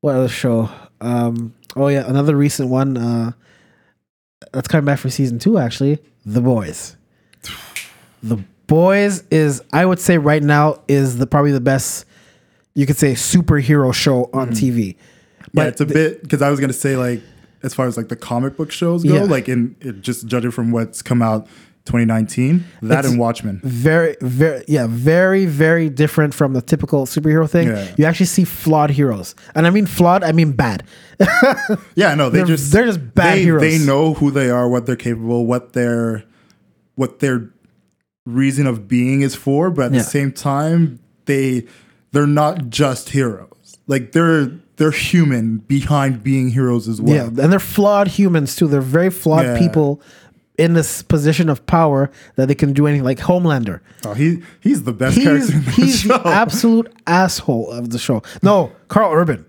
[0.00, 0.68] what other show?
[1.00, 2.96] Um, oh yeah, another recent one.
[2.96, 3.32] Uh,
[4.52, 5.58] that's coming back for season two.
[5.58, 6.95] Actually, The Boys.
[8.28, 12.04] The Boys is, I would say, right now is the probably the best.
[12.74, 14.66] You could say superhero show on mm-hmm.
[14.80, 14.96] TV.
[14.96, 17.22] Yeah, But it's a bit because I was gonna say like
[17.62, 19.22] as far as like the comic book shows go, Yeah.
[19.22, 21.46] like in it, just judging from what's come out
[21.86, 23.60] 2019, that It's- and Watchmen.
[23.62, 27.86] very very yeah very very different from the typical superhero thing Yeah.
[27.96, 30.82] you actually see flawed heroes and i mean flawed i mean bad
[31.94, 33.62] Yeah, no, they They're- just they're just bad they, heroes.
[33.62, 36.24] They know who they are, what they're capable, what their
[36.96, 37.50] what their
[38.26, 39.98] reason of being is for, but at Yeah.
[40.00, 41.64] the same time, they
[42.12, 43.78] they're not just heroes.
[43.86, 47.14] Like they're they're human behind being heroes as well.
[47.14, 49.58] yeah and they're flawed humans too they're very flawed Yeah.
[49.58, 50.02] people
[50.58, 54.82] in this position of power that they can do anything like homelander Oh, he he's
[54.82, 56.08] the best he's, character in the he's show.
[56.18, 59.46] the absolute asshole of the show no karl urban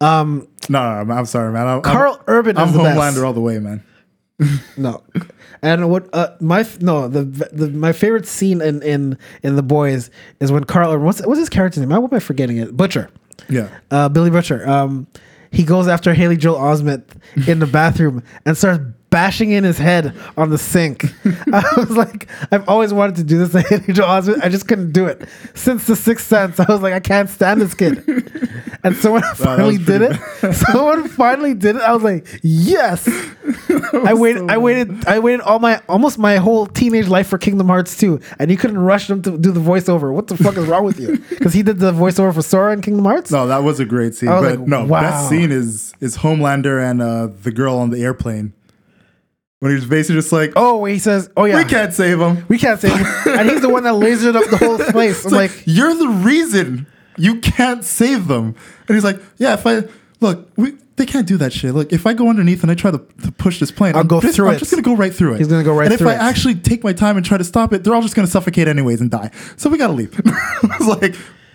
[0.00, 1.66] um, no, no, I'm, I'm sorry, man.
[1.68, 2.98] I'm, Karl I'm, Urban I'm is the best.
[2.98, 3.84] Homelander all the way, man.
[4.76, 5.02] No,
[5.62, 7.22] and what uh, my no the,
[7.52, 11.48] the my favorite scene in in in the boys is when Karl what's what's his
[11.48, 11.92] character's name?
[11.92, 12.76] I am I forgetting it?
[12.76, 13.10] Butcher,
[13.48, 13.68] Yeah.
[13.90, 14.66] uh, Billy Butcher.
[14.68, 15.06] Um,
[15.50, 17.04] he goes after Haley Joel Osment
[17.46, 18.80] in the bathroom and starts
[19.12, 21.04] bashing in his head on the sink.
[21.52, 24.42] I was like, I've always wanted to do this to Haley Joel Osment.
[24.42, 25.28] I just couldn't do it.
[25.54, 28.02] Since The Sixth Sense, I was like, I can't stand this kid.
[28.84, 30.16] And someone finally did it.
[30.54, 31.82] Someone finally did it.
[31.82, 33.08] I was like, yes.
[34.04, 34.50] I waited.
[34.50, 35.06] I waited.
[35.06, 38.56] I waited all my almost my whole teenage life for Kingdom Hearts 2, and you
[38.56, 40.12] couldn't rush them to do the voiceover.
[40.12, 41.18] What the fuck is wrong with you?
[41.30, 43.30] Because he did the voiceover for Sora in Kingdom Hearts.
[43.30, 44.30] No, that was a great scene.
[44.30, 45.02] But like, no, wow.
[45.02, 48.52] best scene is is Homelander and uh, the girl on the airplane.
[49.62, 52.44] When he was basically just like, Oh, he says, "Oh yeah, we can't save him.
[52.48, 52.90] we can't say,"
[53.26, 55.24] and he's the one that lasered up the whole place.
[55.24, 56.86] I'm It's like, like, you're the reason
[57.16, 58.56] you can't save them.
[58.88, 59.84] And he's like, yeah, if I
[60.20, 61.74] look, we they can't do that shit.
[61.74, 64.08] Look, if I go underneath and I try to, to push this plane, I'll I'm
[64.08, 64.58] go just, through I'm it.
[64.58, 65.38] just gonna go right through it.
[65.38, 66.28] He's gonna go right and through if I it.
[66.28, 69.00] actually take my time and try to stop it, they're all just gonna suffocate anyways
[69.00, 69.30] and die.
[69.56, 70.20] So we gotta leave.
[70.26, 71.14] I was like,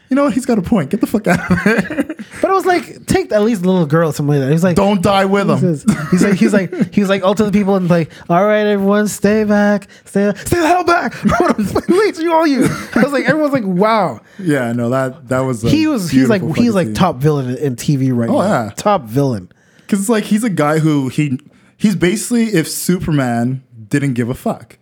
[0.09, 0.33] you know what?
[0.33, 0.89] He's got a point.
[0.89, 2.03] Get the fuck out of there.
[2.41, 4.51] but it was like, take at least a little girl, or something like that.
[4.51, 5.59] He's like, Don't die with him.
[5.59, 8.65] says- he's like, he's like, he's like, all to the people and like, all right,
[8.65, 11.13] everyone, stay back, stay, stay the hell back.
[11.87, 12.65] Please, you all you.
[12.95, 14.21] I was like, everyone's like, wow.
[14.39, 15.61] Yeah, no, that that was.
[15.61, 18.47] He was, he's like, he's like top villain in, in TV right Oh, now.
[18.65, 18.71] yeah.
[18.75, 19.51] top villain.
[19.77, 21.39] Because it's like he's a guy who he
[21.77, 24.77] he's basically if Superman didn't give a fuck.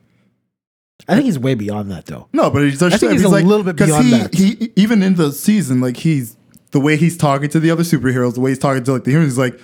[1.07, 2.27] I think he's way beyond that though.
[2.33, 4.33] No, but he's, think he's a little bit beyond he, that.
[4.33, 6.35] He even in the season, like he's
[6.71, 9.11] the way he's talking to the other superheroes, the way he's talking to like the
[9.11, 9.59] humans, he's like,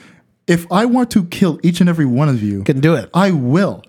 [0.48, 3.10] if I want to kill each and every one of you, Can do it.
[3.14, 3.84] I will.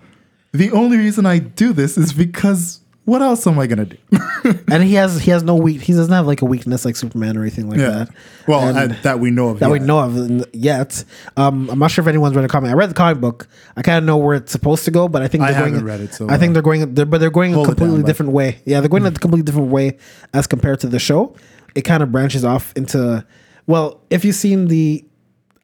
[0.53, 3.96] The only reason I do this is because what else am I gonna do?
[4.70, 5.80] and he has he has no weak.
[5.80, 7.90] He doesn't have like a weakness like Superman or anything like yeah.
[7.90, 8.11] that.
[8.46, 9.59] Well, uh, that we know of.
[9.59, 9.86] that we yet.
[9.86, 11.05] know of yet.
[11.36, 12.70] Um, I'm not sure if anyone's read a comic.
[12.70, 13.48] I read the comic book.
[13.76, 15.72] I kind of know where it's supposed to go, but I think I they're going.
[15.72, 16.94] haven't read it, so, I think uh, they're going.
[16.94, 18.07] They're, but they're going a down, completely bud.
[18.07, 18.61] different way.
[18.64, 19.98] Yeah, they're going a completely different way
[20.32, 21.34] as compared to the show.
[21.74, 23.26] It kind of branches off into.
[23.66, 25.05] Well, if you've seen the,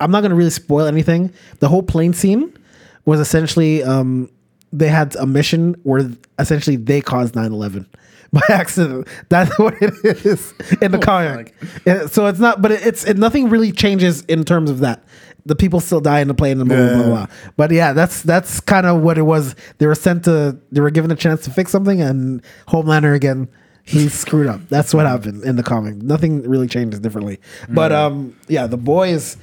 [0.01, 1.32] I'm not going to really spoil anything.
[1.61, 2.57] The whole plane scene
[3.05, 4.30] was essentially um,
[4.73, 7.87] they had a mission where essentially they caused 9/11
[8.33, 9.09] by accident.
[9.29, 9.95] That's what it
[10.27, 10.53] is
[10.83, 11.55] in the comic.
[11.87, 15.03] Uh, So it's not, but it's it, nothing really changes in terms of that.
[15.47, 17.27] The people still die in the plane and blah, blah, blah, blah.
[17.57, 19.55] But yeah, that's that's kind of what it was.
[19.79, 23.49] They were sent to, they were given a chance to fix something, and Homelander again,
[23.83, 24.61] he screwed up.
[24.69, 25.95] That's what happened in the comic.
[25.97, 27.41] Nothing really changes differently.
[27.71, 29.39] But um, yeah, the boys.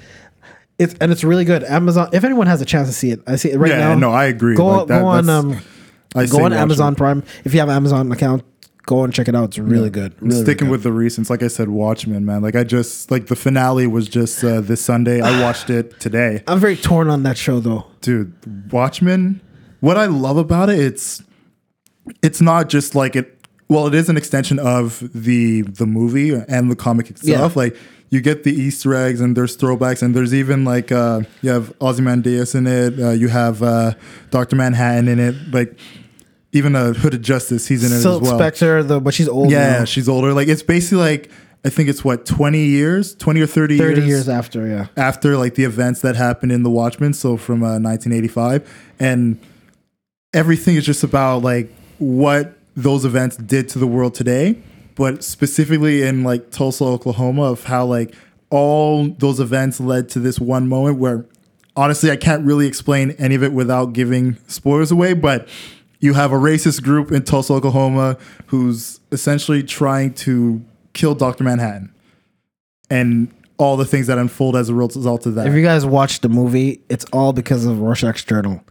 [0.77, 1.63] It's and it's really good.
[1.63, 2.09] Amazon.
[2.11, 3.95] If anyone has a chance to see it, I see it right Yeah, now.
[3.95, 4.55] no, I agree.
[4.55, 5.29] Go, Like, that- go on.
[5.29, 5.57] Um,
[6.15, 6.97] I go on Amazon it.
[6.97, 7.23] Prime.
[7.43, 8.43] If you have an Amazon account,
[8.85, 9.45] go and check it out.
[9.45, 10.13] It's really good.
[10.21, 12.41] Really, sticking really with the recents, like I said, Watchmen, man.
[12.41, 15.21] Like I just like the finale was just uh, this Sunday.
[15.21, 16.43] I watched it today.
[16.47, 17.85] I'm very torn on that show though.
[18.01, 18.33] dude.
[18.71, 19.41] Watchmen.
[19.81, 21.21] What I love about it, it's
[22.21, 23.31] it's not just like it.
[23.67, 27.55] Well, it is an extension of the the movie and the comic itself.
[27.55, 27.61] Yeah.
[27.63, 27.77] Like
[28.09, 31.73] you get the Easter eggs and there's throwbacks and there's even like uh, you have
[31.81, 32.99] Ozymandias in it.
[32.99, 33.93] Uh, you have uh,
[34.29, 35.35] Doctor Manhattan in it.
[35.51, 35.77] Like
[36.51, 37.67] even a Hooded Justice.
[37.67, 38.37] He's in it Silk as well.
[38.39, 39.51] Spectre, the but she's old.
[39.51, 39.85] yeah, now.
[39.85, 40.33] she's older.
[40.33, 41.31] Like it's basically like
[41.65, 44.67] I think it's what twenty years, twenty or thirty years, years after.
[44.67, 47.13] Yeah, after like the events that happened in the Watchmen.
[47.13, 49.39] So from uh, 1985, and
[50.33, 54.57] everything is just about like what those events did to the world today,
[54.95, 58.13] but specifically in like Tulsa, Oklahoma, of how like
[58.49, 61.25] all those events led to this one moment where
[61.75, 65.47] honestly I can't really explain any of it without giving spoilers away, but
[65.99, 68.17] you have a racist group in Tulsa, Oklahoma
[68.47, 70.63] who's essentially trying to
[70.93, 71.43] kill Dr.
[71.43, 71.93] Manhattan
[72.89, 75.47] and all the things that unfold as a result of that.
[75.47, 78.61] if you guys watch the movie, it's all because of Rorschach's journal.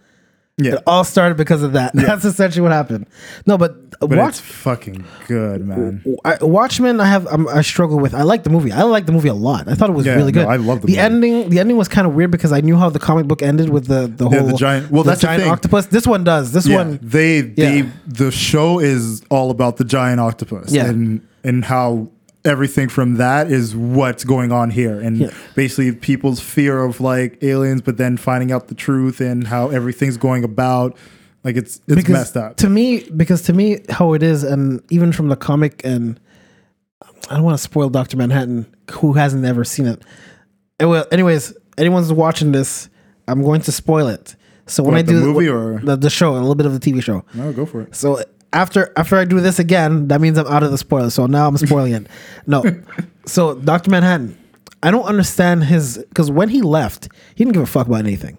[0.57, 0.75] Yeah.
[0.75, 1.93] It all started because of that.
[1.95, 3.07] That's essentially what happened.
[3.47, 6.05] No, but, But watch it's fucking good, man.
[6.25, 7.01] I, Watchmen.
[7.01, 8.15] I have I'm, I struggle with.
[8.15, 8.71] I like the movie.
[8.71, 9.67] I like the movie a lot.
[9.69, 10.49] I thought it was Yeah, really no, good.
[10.49, 10.99] I love the the movie.
[10.99, 11.49] ending.
[11.51, 13.87] The ending was kind of weird because I knew how the comic book ended with
[13.89, 15.87] the the Yeah, whole the giant- well, that's the giant octopus.
[15.87, 16.53] This one does.
[16.53, 16.99] This Yeah, one.
[17.03, 20.87] they they the show is all about the giant octopus Yeah.
[20.87, 22.09] and and how
[22.45, 25.01] everything from that is what's going on here.
[25.01, 25.31] And Yeah.
[25.55, 30.17] basically people's fear of like aliens but then finding out the truth and how everything's
[30.19, 30.97] going about
[31.43, 32.57] like it's it's because messed up.
[32.59, 36.19] to me because to me how it is and even from the comic and
[37.31, 40.03] i don't want to spoil dr manhattan who hasn't ever seen it.
[40.81, 42.89] Well anyways anyone's watching this
[43.29, 44.37] i'm going to spoil it.
[44.67, 46.79] So when What, i the do movie or- the, the show a little bit of
[46.79, 47.25] the tv show.
[47.35, 47.95] No go for it.
[47.97, 48.23] So
[48.55, 51.47] after after i do this again that means i'm out of the spoiler so now
[51.47, 52.07] i'm spoiling it.
[52.47, 52.63] No.
[53.27, 54.39] So dr manhattan
[54.83, 58.39] i don't understand his because when he left he didn't give a fuck about anything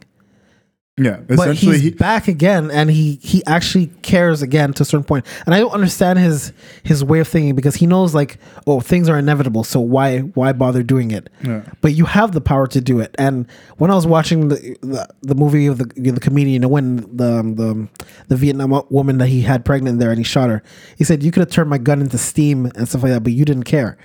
[0.97, 5.03] yeah but he's he, back again and he he actually cares again to a certain
[5.03, 5.25] point.
[5.45, 9.09] and i don't understand his his way of thinking because he knows like oh things
[9.09, 11.63] are inevitable so why why bother doing it Yeah.
[11.81, 15.05] but you have the power to do it and when i was watching the the,
[15.21, 17.89] the movie of the the comedian when the um, the
[18.29, 20.63] the vietnam woman that he had pregnant there and he shot her
[20.97, 23.33] he said you could have turned my gun into steam and stuff like that but
[23.33, 23.97] you didn't care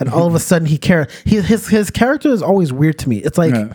[0.00, 3.08] and all of a sudden he cared he, his his character is always weird to
[3.08, 3.72] me it's like Yeah.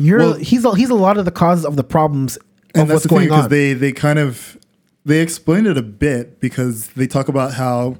[0.00, 2.38] You're Well- he's a, he's a lot of the causes of the problems
[2.74, 3.50] and of that's what's the thing going because on.
[3.50, 4.56] they they kind of
[5.04, 7.98] they explain it a bit because they talk about how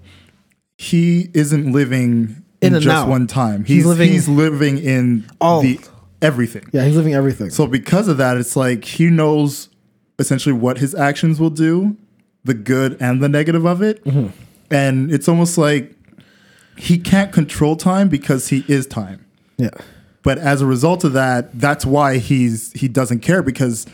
[0.79, 3.09] he isn't living In in, just out.
[3.09, 3.65] one time.
[3.65, 5.63] He's He's living- he's living in All.
[5.63, 5.79] the
[6.23, 6.65] everything.
[6.73, 7.51] yeah, he's living everything.
[7.51, 9.69] So because of that, it's like he knows
[10.19, 11.97] essentially what his actions will do,
[12.45, 14.27] the good and the negative of it, Mm-hmm.
[14.71, 15.95] and it's almost like
[16.77, 19.25] he can't control time because he is time.
[19.57, 19.71] yeah,
[20.23, 23.87] But as a result of that, that's why he's he doesn't care because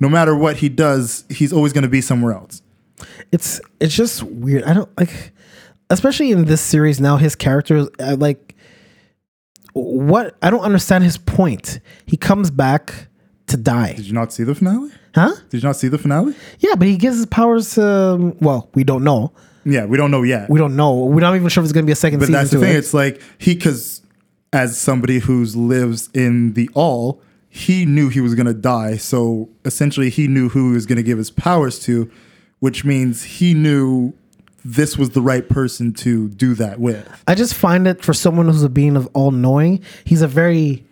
[0.00, 2.62] no matter what he does, he's always going to be somewhere else.
[3.32, 4.64] it's it's just weird.
[4.64, 5.32] I don't like,
[5.90, 7.16] especially in this series now.
[7.16, 8.56] His character, is, uh, like,
[9.72, 11.80] what I don't understand his point.
[12.06, 13.08] He comes back
[13.46, 14.90] to die, Did you not see the finale?
[15.14, 15.34] huh?
[15.48, 16.34] Did you not see the finale?
[16.58, 17.74] Yeah, but he gives his powers.
[17.74, 17.86] to...
[17.86, 19.32] Um, well, we don't know.
[19.64, 20.48] Yeah, we don't know yet.
[20.48, 20.94] We don't know.
[21.04, 22.74] We're not even sure if it's going to be a second but that's the thing.
[22.74, 22.76] it.
[22.76, 24.02] It's like he, because
[24.52, 28.96] as somebody who lives in the all, he knew he was going to die.
[28.96, 32.10] So essentially, he knew who he was going to give his powers to,
[32.60, 34.14] which means he knew
[34.64, 37.08] this was the right person to do that with.
[37.26, 40.84] I just find it for someone who's a being of all knowing, he's a very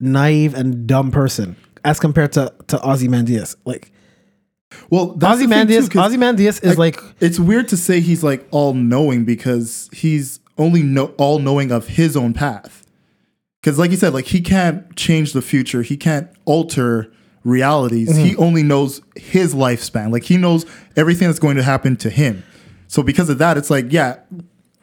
[0.00, 3.56] naive and dumb person as compared to to Ozymandias.
[3.64, 3.92] Like
[4.90, 8.46] Well, that's the thing, Ozymandias, too, Ozymandias is like it's weird to say he's like
[8.50, 12.83] all knowing because he's only know all knowing of his own path.
[13.64, 17.10] Because, like you said, like he can't change the future, he can't alter
[17.44, 18.10] realities.
[18.10, 18.24] Mm-hmm.
[18.26, 20.12] He only knows his lifespan.
[20.12, 20.66] Like he knows
[20.98, 22.44] everything that's going to happen to him.
[22.88, 24.16] So because of that, it's like, yeah,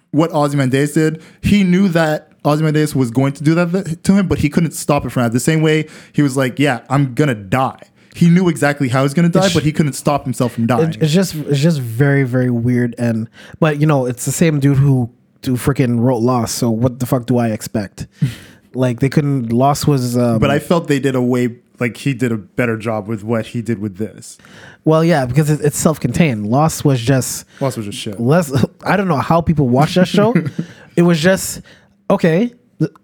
[0.10, 4.40] what Ozymandias did, he knew that Ozymandias was going to do that to him, but
[4.40, 5.32] he couldn't stop it from that.
[5.32, 7.84] The same way he was like, yeah, I'm gonna die.
[8.16, 10.66] He knew exactly how he was gonna die, It's- but he couldn't stop himself from
[10.66, 10.96] dying.
[11.00, 13.30] it's just it's just very very weird and
[13.60, 15.12] but you know it's the same dude who
[15.46, 16.56] who freaking wrote Lost.
[16.56, 18.08] So what the fuck do I expect?
[18.74, 19.52] like they couldn't.
[19.52, 20.18] Lost was.
[20.18, 23.24] Um, But I felt they did a way like he did a better job with
[23.24, 24.38] what he did with this.
[24.86, 26.48] well, yeah, because it, it's self-contained.
[26.48, 28.20] Lost was just Lost was just shit.
[28.20, 28.52] less.
[28.86, 30.34] I don't know how people watch that show.
[30.96, 31.62] it was just
[32.10, 32.54] okay.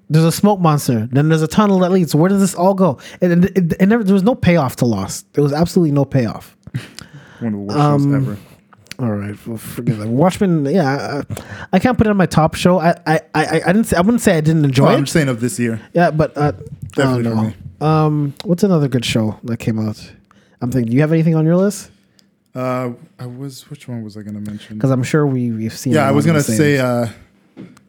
[0.09, 1.07] There's a smoke monster.
[1.11, 2.15] Then there's a tunnel that leads.
[2.15, 2.97] Where does this all go?
[3.21, 4.03] And it, it, it never.
[4.03, 5.31] There was no payoff to Lost.
[5.33, 6.55] There was absolutely no payoff.
[7.39, 8.37] One of the worst Um, shows ever.
[8.99, 10.07] All right, well, forget that.
[10.07, 10.65] Watchmen.
[10.65, 11.35] Yeah, I,
[11.73, 12.79] I can't put it on my top show.
[12.79, 13.83] I I I, I didn't.
[13.85, 14.93] Say, I wouldn't say I didn't enjoy Oh, it.
[14.95, 15.79] I'm just saying of this year.
[15.93, 17.41] Yeah, but uh, I don't Definitely know.
[17.43, 17.55] me.
[17.79, 20.11] Um, what's another good show that came out?
[20.61, 20.89] I'm thinking.
[20.89, 21.91] Do you have anything on your list?
[22.55, 24.77] Uh, I was which one was I gonna mention?
[24.77, 25.93] Because I'm sure we we've seen.
[25.93, 27.07] Yeah, I was gonna say uh,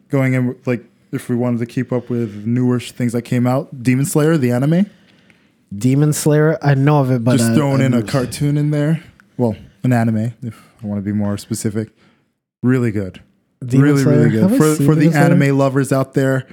[0.09, 3.81] going in like if we wanted to keep up with newer things that came out,
[3.81, 4.85] Demon Slayer, the anime,
[5.75, 6.59] Demon Slayer.
[6.61, 9.03] I know of it, but just uh, throwing in a cartoon in there.
[9.37, 10.33] Well, an anime.
[10.43, 11.89] If I want to be more specific,
[12.63, 13.21] really good,
[13.65, 14.17] Demon really Slayer?
[14.17, 15.23] really good I for for the Slayer?
[15.23, 16.47] anime lovers out there.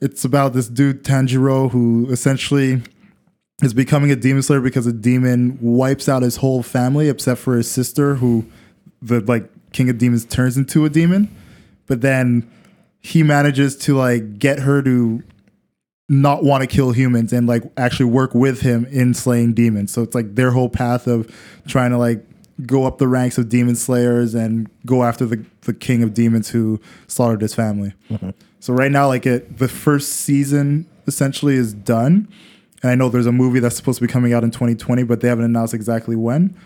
[0.00, 2.82] It's about this dude Tanjiro who essentially
[3.62, 7.56] is becoming a demon slayer because a demon wipes out his whole family except for
[7.56, 8.44] his sister, who
[9.00, 11.34] the like king of demons turns into a demon.
[11.86, 12.50] But then
[13.00, 15.22] he manages to like get her to
[16.08, 19.92] not want to kill humans and like actually work with him in slaying demons.
[19.92, 21.34] So it's like their whole path of
[21.66, 22.24] trying to like
[22.64, 26.48] go up the ranks of demon slayers and go after the, the king of demons
[26.50, 27.92] who slaughtered his family.
[28.60, 32.28] So right now, like it, the first season essentially is done.
[32.82, 35.20] And I know there's a movie that's supposed to be coming out in 2020, but
[35.20, 36.56] they haven't announced exactly when.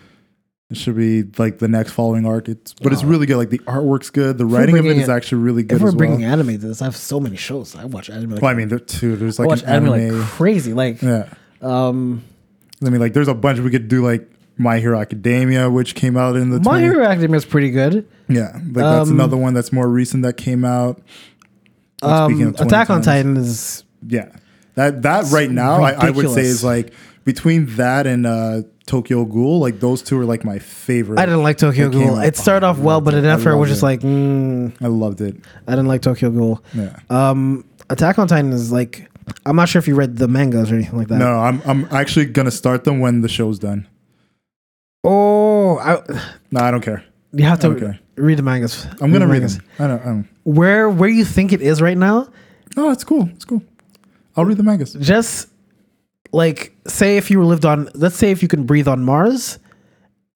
[0.71, 2.49] It should be like the next following arc.
[2.49, 3.37] It's but it's really good.
[3.39, 4.39] Like the artwork's good.
[4.39, 5.99] The writing of it bringing is actually really good If we're as well.
[5.99, 7.75] bringing anime to this, I have so many shows.
[7.75, 8.31] I watch anime.
[8.31, 9.17] Like, Well, I mean, there too.
[9.17, 10.19] There's I like watch an anime, anime.
[10.21, 10.73] like crazy.
[10.73, 11.29] Like, yeah,
[11.61, 12.23] um,
[12.87, 14.05] I mean, like there's a bunch we could do.
[14.07, 14.31] Like
[14.61, 18.07] My Hero Academia, which came out in the My 20 Hero Academia is pretty good.
[18.29, 21.01] Yeah, like that's Um, another one that's more recent that came out.
[22.03, 23.05] Um, Speaking of Attack on 2010s.
[23.05, 24.29] Titan is Yeah,
[24.75, 26.47] that that right now I, I would say ridiculous.
[26.47, 26.93] is like
[27.25, 29.61] between that and uh, Tokyo Ghoul.
[29.61, 31.19] Like those two are like my favorite.
[31.19, 32.17] I didn't like Tokyo came Ghoul.
[32.17, 32.27] out.
[32.27, 33.25] It started Oh, off I well, loved but it.
[33.25, 33.87] it I after it was loved just it.
[33.87, 35.37] like, mm, I loved it.
[35.67, 36.63] I didn't like Tokyo Ghoul.
[36.75, 36.97] Yeah.
[37.11, 39.11] Um, Attack on Titan is like,
[39.45, 41.19] I'm not sure if you read the mangas or anything like that.
[41.19, 43.87] No, I'm I'm actually gonna start them when the show's done.
[45.05, 45.99] Oh, I,
[46.51, 47.05] No, I don't care.
[47.33, 47.99] you have to Okay.
[48.17, 48.87] read the mangas.
[49.01, 49.59] I'm gonna the read mangas.
[49.59, 49.67] them.
[49.79, 50.01] I don't.
[50.03, 50.29] I don't.
[50.45, 52.29] Where where you think it is right now?
[52.77, 53.29] Oh, it's cool.
[53.35, 53.63] It's cool.
[54.37, 54.95] I'll read the mangas.
[54.95, 55.49] Just
[56.33, 59.59] like say if you lived on, let's say if you can breathe on Mars,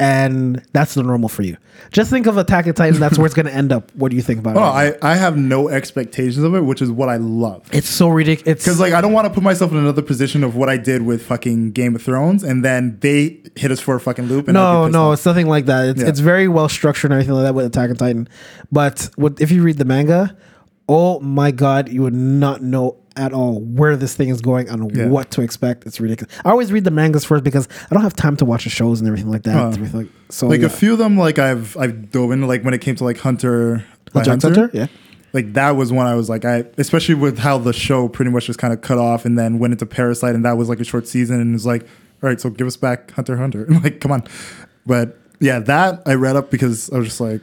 [0.01, 1.57] and that's the normal for you.
[1.92, 2.99] Just think of Attack on Titan.
[2.99, 3.95] That's where it's going to end up.
[3.95, 4.99] What do you think about Oh, it?
[5.03, 7.68] I I have no expectations of it, which is what I love.
[7.72, 8.64] It's so ridiculous.
[8.64, 11.03] Because like I don't want to put myself in another position of what I did
[11.03, 14.49] with fucking Game of Thrones, and then they hit us for a fucking loop.
[14.49, 15.14] And no, no, off.
[15.18, 15.90] it's nothing like that.
[15.90, 16.09] It's Yeah.
[16.09, 18.28] it's very well structured and everything like that with Attack on Titan.
[18.72, 20.36] But what if you read the manga?
[20.88, 24.94] Oh my god, you would not know at all where this thing is going and
[24.96, 25.06] Yeah.
[25.06, 25.86] what to expect.
[25.86, 26.34] It's ridiculous.
[26.44, 29.00] I always read the mangas first because I don't have time to watch the shows
[29.00, 29.56] and everything like that.
[29.56, 29.68] Oh.
[29.68, 30.66] Everything so like yeah.
[30.66, 33.18] a few of them, like I've I've dove into like when it came to like
[33.18, 34.48] Hunter Hunter Hunter.
[34.48, 34.70] Hunter?
[34.72, 34.86] Yeah.
[35.32, 38.46] Like that was when I was like I especially with how the show pretty much
[38.46, 40.84] just kind of cut off and then went into Parasite and that was like a
[40.84, 41.82] short season and it's like
[42.22, 44.22] all right so give us back Hunter Hunter like come on
[44.86, 47.40] but yeah that I read up because I was just like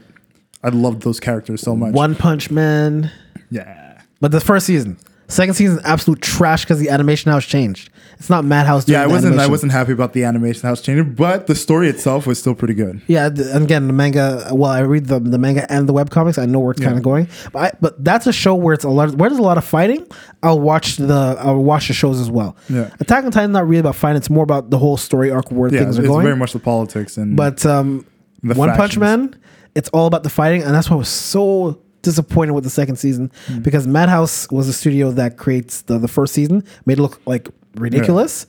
[0.64, 3.12] I loved those characters so much One Punch Man.
[3.50, 4.98] yeah But the first season.
[5.32, 7.90] Second season, is absolute trash because the animation house changed.
[8.20, 11.16] It's not Madhouse doing yeah I wasn't I wasn't happy about the animation house changing
[11.16, 14.50] but the story itself was still pretty good Yeah, and again, the manga.
[14.52, 16.38] Well, I read the the manga and the web comics.
[16.38, 18.84] I know where it's kind of going, but I, but that's a show where it's
[18.84, 19.16] a lot.
[19.16, 20.06] Where there's a lot of fighting.
[20.44, 22.56] I'll watch the I'll watch the shows as well.
[22.70, 22.92] Yeah.
[23.00, 24.18] Attack on Titan not really about fighting.
[24.18, 26.24] It's more about the whole story arc where yeah things it's are going.
[26.24, 28.06] very much the politics and but um,
[28.44, 28.98] The One Punch.
[28.98, 29.36] Man,
[29.74, 32.96] it's all about the fighting, and that's why I was so disappointed with the second
[32.98, 33.60] season Hmm.
[33.60, 37.50] because Madhouse was the studio that creates the the first season, made it look like
[37.76, 38.46] ridiculous.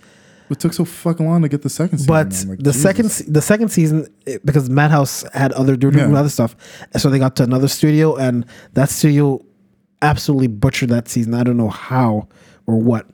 [0.51, 2.27] it took so fucking long to get the second season But.
[2.49, 2.83] Like, the Jesus.
[2.83, 6.13] second the second season it- because Madhouse had other doing Yeah.
[6.15, 6.55] other stuff,
[6.97, 8.45] so they got to another studio, and
[8.75, 9.41] that studio
[10.03, 11.33] absolutely butchered that season.
[11.35, 12.29] I don't know how
[12.67, 13.07] or what,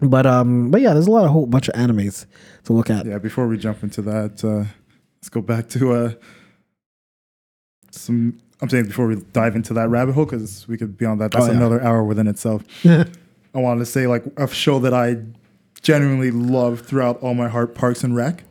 [0.00, 2.26] but um, but yeah, there's a lot of whole bunch of animes
[2.64, 3.04] to look at.
[3.06, 4.64] yeah before we jump into that uh
[5.16, 6.12] let's go back to uh
[7.90, 11.18] some i'm saying before we dive into that rabbit hole because we could be on
[11.18, 11.56] that that's Oh, yeah.
[11.56, 13.04] another hour within itself i
[13.54, 15.16] wanted to say like a show that i
[15.82, 18.44] genuinely love throughout all my heart parks and rec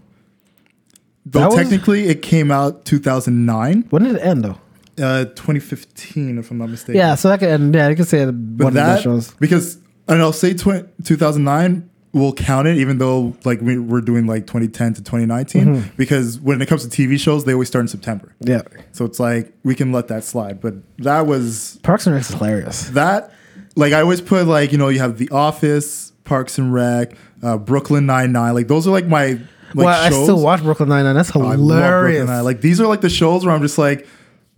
[1.26, 4.58] though That was- technically it came out 2009 when did it end though?
[5.02, 7.74] uh 2015 if i'm not mistaken Yeah, so that could end.
[7.76, 9.32] Yeah, you could say one but of the that shows.
[9.36, 14.26] because and I'll say tw- 2009 will count it even though like we, we're doing
[14.26, 15.96] like 2010 to 2019 Mm-hmm.
[15.96, 18.62] because when it comes to TV shows they always start in September Yeah,
[18.94, 22.30] so it's like we can let that slide but that was Parks and Rec is
[22.30, 22.90] hilarious.
[22.92, 23.32] that
[23.76, 27.58] like I always put like you know you have The Office Parks and Rec uh,
[27.58, 29.34] Brooklyn Nine Nine like those are like my
[29.76, 31.14] like well, I still watch Brooklyn Nine Nine.
[31.16, 32.26] That's I love Brooklyn hilarious.
[32.28, 32.44] Nine-Nine.
[32.44, 34.08] like these are like the shows where I'm just like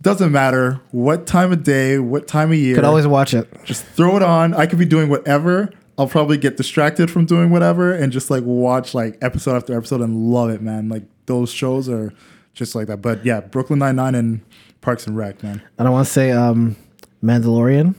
[0.00, 3.46] doesn't matter what time of day what time of year Could always watch it.
[3.64, 4.54] just throw it on.
[4.54, 5.70] I could be doing whatever.
[6.02, 10.00] I'll probably get distracted from doing whatever and just like watch like episode after episode
[10.00, 10.88] and love it, man.
[10.88, 12.12] Like those shows are
[12.54, 12.98] just like that.
[13.02, 14.40] But yeah, Brooklyn Nine Nine and
[14.80, 15.62] Parks and Rec, man.
[15.78, 16.76] And I want to say um,
[17.22, 17.94] Mandalorian.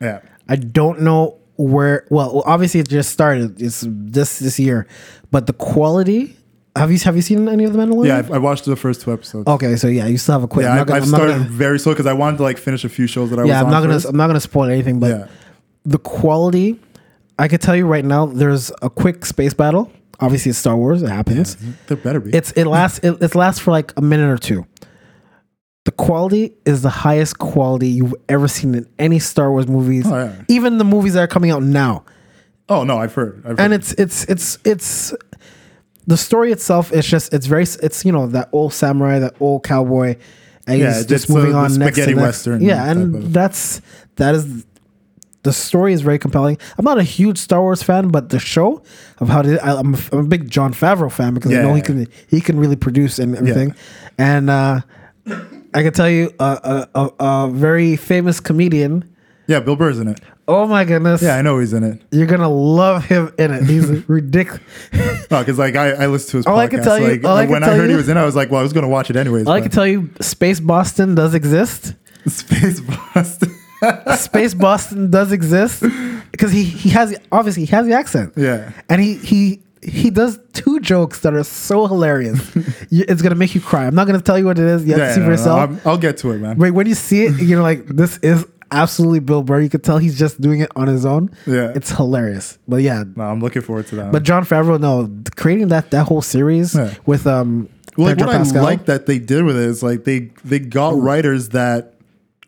[0.00, 2.06] Yeah, I don't know where.
[2.10, 3.60] Well, obviously it just started.
[3.60, 4.86] It's this this year,
[5.30, 6.36] but the quality.
[6.76, 8.06] Have you have you seen any of the Mandalorian?
[8.06, 8.22] yeah.
[8.32, 9.46] I, I watched the first two episodes.
[9.48, 10.64] Okay, so yeah, you still have a quick.
[10.64, 12.58] yeah, I'm I, I've I'm not started gonna- very slow because I wanted to like
[12.58, 13.94] finish a few shows that I yeah, was I'm not on gonna.
[13.94, 14.06] first.
[14.06, 15.26] I'm not gonna spoil anything, but Yeah.
[15.84, 16.78] the quality.
[17.40, 18.26] I could tell you right now.
[18.26, 19.90] There's a quick space battle.
[20.20, 21.02] obviously it's Star Wars.
[21.02, 21.56] It happens.
[21.86, 22.30] There better be.
[22.32, 24.66] It's it lasts it, it lasts for like a minute or two.
[25.86, 30.24] The quality is the highest quality you've ever seen in any Star Wars movies, Oh,
[30.24, 30.42] yeah.
[30.48, 32.04] even the movies that are coming out now.
[32.68, 33.38] oh no, I've heard.
[33.44, 33.60] I've heard.
[33.60, 35.14] And it's it's it's it's
[36.06, 39.64] the story itself is just it's very it's you know that old samurai, that old
[39.64, 40.16] cowboy,
[40.66, 42.20] and Yeah, he's just moving the on next to next.
[42.20, 43.80] western Yeah, and that's
[44.16, 44.66] that is
[45.42, 46.58] the story is very compelling.
[46.78, 48.82] I'm not a huge Star Wars fan, but the show
[49.18, 51.72] of how to, I, I'm, a, I'm a big Jon Favreau fan because I know
[51.74, 51.84] he Yeah.
[51.86, 53.74] can he can really produce and everything.
[54.18, 54.80] And uh,
[55.72, 57.10] I can tell you a, a, a,
[57.46, 59.04] a very famous comedian.
[59.46, 60.20] yeah, Bill Burr's in it.
[60.48, 61.22] Oh my goodness!
[61.22, 62.02] Yeah, I know he's in it.
[62.10, 63.62] You're gonna love him in it.
[63.64, 64.60] He's ridiculous.
[65.30, 66.60] No, because like I, I listened to his All podcast.
[66.64, 68.34] I can tell you- like, I when I heard he was in, it, I was
[68.34, 69.46] like, well, I was gonna watch it anyways.
[69.46, 71.94] All I but- can tell you, Space Boston does exist.
[72.26, 73.56] Space Boston.
[74.16, 75.82] Space Boston does exist
[76.32, 78.32] because he he has obviously he has the accent.
[78.36, 78.72] Yeah.
[78.88, 82.38] and he he he does two jokes that are so hilarious.
[82.92, 83.86] It's gonna make you cry.
[83.86, 84.84] I'm not gonna tell you what it is.
[84.84, 85.58] You have yeah, to see no, for no, yourself.
[85.60, 86.58] I'm- I'll get to it, man.
[86.58, 89.60] Wait, when you see it, you're like, this is absolutely Bill Burr.
[89.60, 91.30] You could tell he's just doing it on his own.
[91.46, 91.72] Yeah.
[91.74, 92.58] it's hilarious.
[92.68, 94.12] But yeah, No, I'm looking forward to that.
[94.12, 96.94] but Jon Favreau, no, creating that that whole series Yeah.
[97.06, 97.68] with um.
[97.96, 98.60] well, like, what Pascal.
[98.60, 101.94] I like that they did with it is like they they got writers that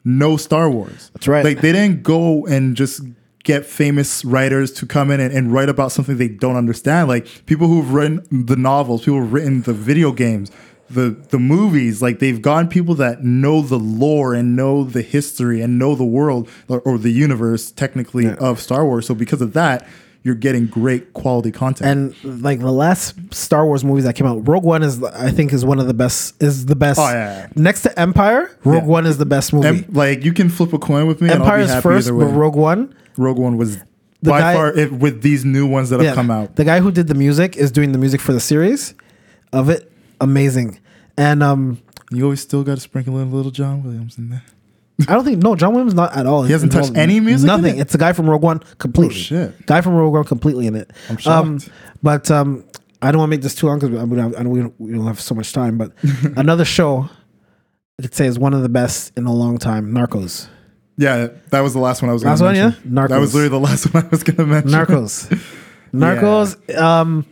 [0.05, 1.11] know Star Wars.
[1.14, 1.44] That's right.
[1.44, 3.03] Like they didn't go and just
[3.44, 7.09] get famous writers to come in and, and write about something they don't understand.
[7.09, 10.50] Like people who've written the novels, people who've written the video games,
[10.88, 12.03] the the movies.
[12.03, 16.05] Like they've gotten people that know the lore and know the history and know the
[16.05, 19.07] world or, or the universe technically of Star Wars.
[19.07, 19.86] So because of that,
[20.25, 22.14] you're getting great quality content.
[22.25, 25.53] and like the last Star Wars movies that came out, Rogue One is I think
[25.53, 26.41] is one of the best.
[26.43, 26.99] Is the best.
[27.01, 27.49] Oh, yeah, yeah.
[27.57, 28.89] Next to Empire, Rogue Yeah.
[28.89, 29.68] One is the best movie.
[29.68, 31.31] Em- like you can flip a coin with me.
[31.31, 32.14] Empire is first, but.
[32.27, 32.95] Rogue One.
[33.16, 33.79] Rogue One was
[34.23, 36.57] The by guy- far it, with these new ones that have come out.
[36.57, 38.95] The guy who did the music is doing the music for the series
[39.53, 39.91] of it.
[40.20, 40.79] Amazing.
[41.18, 41.79] And um
[42.12, 44.45] You always still got to sprinkle in a little John Williams in there.
[45.09, 46.43] I don't think no John Williams not at all.
[46.45, 47.78] He hasn't touched any music Nothing.
[47.78, 47.80] it?
[47.82, 49.16] It's the guy from Rogue One completely.
[49.16, 49.66] Oh, shit.
[49.66, 50.90] Guy from Rogue One completely in it.
[51.09, 51.72] I'm Um, shocked.
[52.03, 52.64] but um,
[53.01, 54.74] I don't want to make this too long because I, mean, I know we don't,
[54.80, 55.78] we don't have so much time.
[55.78, 55.93] But
[56.36, 57.09] another show
[57.99, 59.93] I could say is one of the best in a long time.
[59.93, 60.47] Narcos.
[60.99, 62.22] Yeah, that was the last one I was.
[62.22, 62.82] Last gonna one, mention.
[62.95, 63.03] yeah?
[63.03, 63.09] Narcos.
[63.09, 64.70] That was literally the last one I was going to mention.
[64.70, 65.43] Narcos.
[65.95, 66.78] Narcos.
[66.78, 67.26] Um,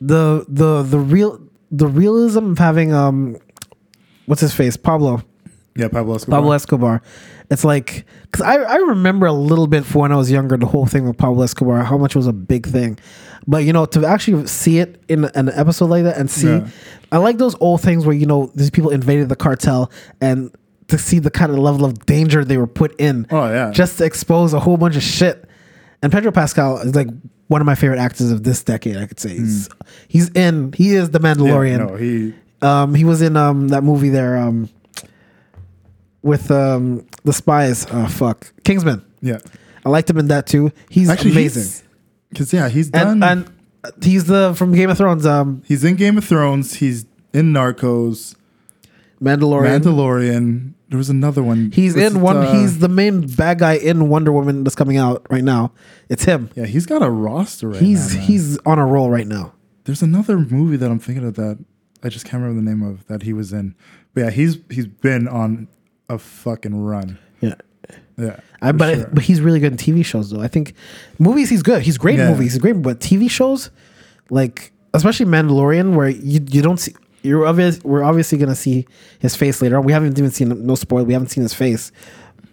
[0.00, 1.40] the the the real
[1.72, 3.36] the realism of having um,
[4.26, 5.22] what's his face Pablo
[5.78, 6.38] Yeah, Pablo Escobar.
[6.40, 7.02] Pablo Escobar.
[7.50, 10.66] It's like because I I remember a little bit for when I was younger the
[10.66, 12.98] whole thing with Pablo Escobar how much it was a big thing,
[13.46, 16.68] but you know to actually see it in an episode like that and see, Yeah.
[17.10, 20.50] I like those old things where you know these people invaded the cartel and
[20.88, 23.26] to see the kind of level of danger they were put in.
[23.30, 23.70] Oh, yeah.
[23.70, 25.44] just to expose a whole bunch of shit.
[26.02, 27.08] And Pedro Pascal is like
[27.48, 28.96] one of my favorite actors of this decade.
[28.96, 29.68] I could say he's
[30.08, 31.24] he's in he is the Hmm.
[31.26, 31.88] Yeah, Mandalorian.
[31.90, 32.34] no, he.
[32.60, 34.68] Um, he was in um that movie there um
[36.22, 37.86] with um the spies.
[37.90, 39.04] Oh fuck, Kingsman.
[39.20, 39.38] Yeah,
[39.84, 40.72] I liked him in that too.
[40.88, 41.86] He's actually, amazing.
[42.30, 43.22] Because yeah, he's done.
[43.22, 43.50] And
[43.84, 45.26] and he's the from Game of Thrones.
[45.26, 46.74] Um, he's in Game of Thrones.
[46.74, 48.34] He's in Narcos,
[49.20, 49.80] Mandalorian.
[49.80, 50.74] Mandalorian.
[50.88, 51.70] There was another one.
[51.72, 52.38] he's Was in one.
[52.38, 55.72] uh, he's the main bad guy in Wonder Woman that's coming out right now.
[56.08, 56.48] It's him.
[56.54, 58.20] yeah, he's got a roster right he's now.
[58.22, 59.52] he's on a roll right now.
[59.84, 61.58] There's another movie that I'm thinking of that
[62.02, 63.74] I just can't remember the name of that he was in.
[64.14, 65.68] But yeah, he's he's been on
[66.08, 67.18] a fucking run.
[67.40, 67.54] Yeah.
[68.16, 68.40] Yeah.
[68.60, 69.08] I, but, sure.
[69.12, 70.40] but he's really good in TV shows though.
[70.40, 70.74] I think
[71.18, 71.82] movies he's good.
[71.82, 72.54] He's great in movies.
[72.54, 73.70] He's great, but TV shows,
[74.30, 76.94] like especially Mandalorian, where you you don't see.
[77.22, 77.82] You're obvious.
[77.84, 78.86] We're obviously gonna see
[79.20, 79.84] his face later on.
[79.84, 81.04] We haven't even seen no spoil.
[81.04, 81.92] We haven't seen his face.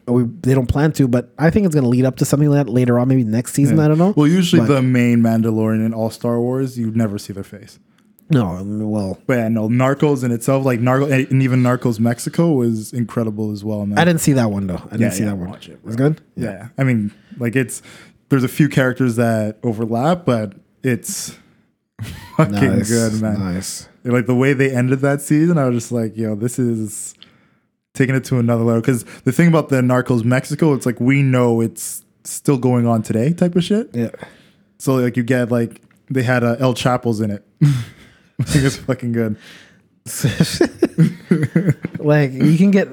[0.08, 2.68] We, they don't plan to, but I think it's gonna lead up to something like
[2.68, 3.80] that later on, maybe next season.
[3.80, 4.14] I don't know.
[4.16, 7.80] Well, usually But- the main Mandalorian in all Star Wars, you never see their face.
[8.30, 12.92] No, well, But yeah, no, Narcos in itself, like Narco, and even Narcos Mexico was
[12.94, 13.98] incredible as well, man.
[14.00, 14.76] I didn't see that one though.
[14.88, 15.50] I didn't Yeah, see yeah, that one.
[15.50, 16.10] watch it, It's bro.
[16.10, 16.22] good.
[16.36, 16.70] yeah.
[16.78, 17.82] I mean, like it's
[18.30, 20.54] there's a few characters that overlap, but
[20.84, 21.38] it's
[22.38, 23.40] fucking Nice, good, man.
[23.40, 23.88] Nice.
[24.04, 27.14] Like the way they ended that season, I was just like, yo, this is
[27.94, 28.82] taking it to another level.
[28.82, 33.02] Because the thing about the Narcos Mexico, it's like we know it's still going on
[33.04, 33.90] today, type of shit.
[33.94, 34.10] Yeah.
[34.80, 37.46] So like you get like they had uh, El Chapo's in it.
[38.40, 39.38] I think it's fucking good.
[42.00, 42.88] like you can get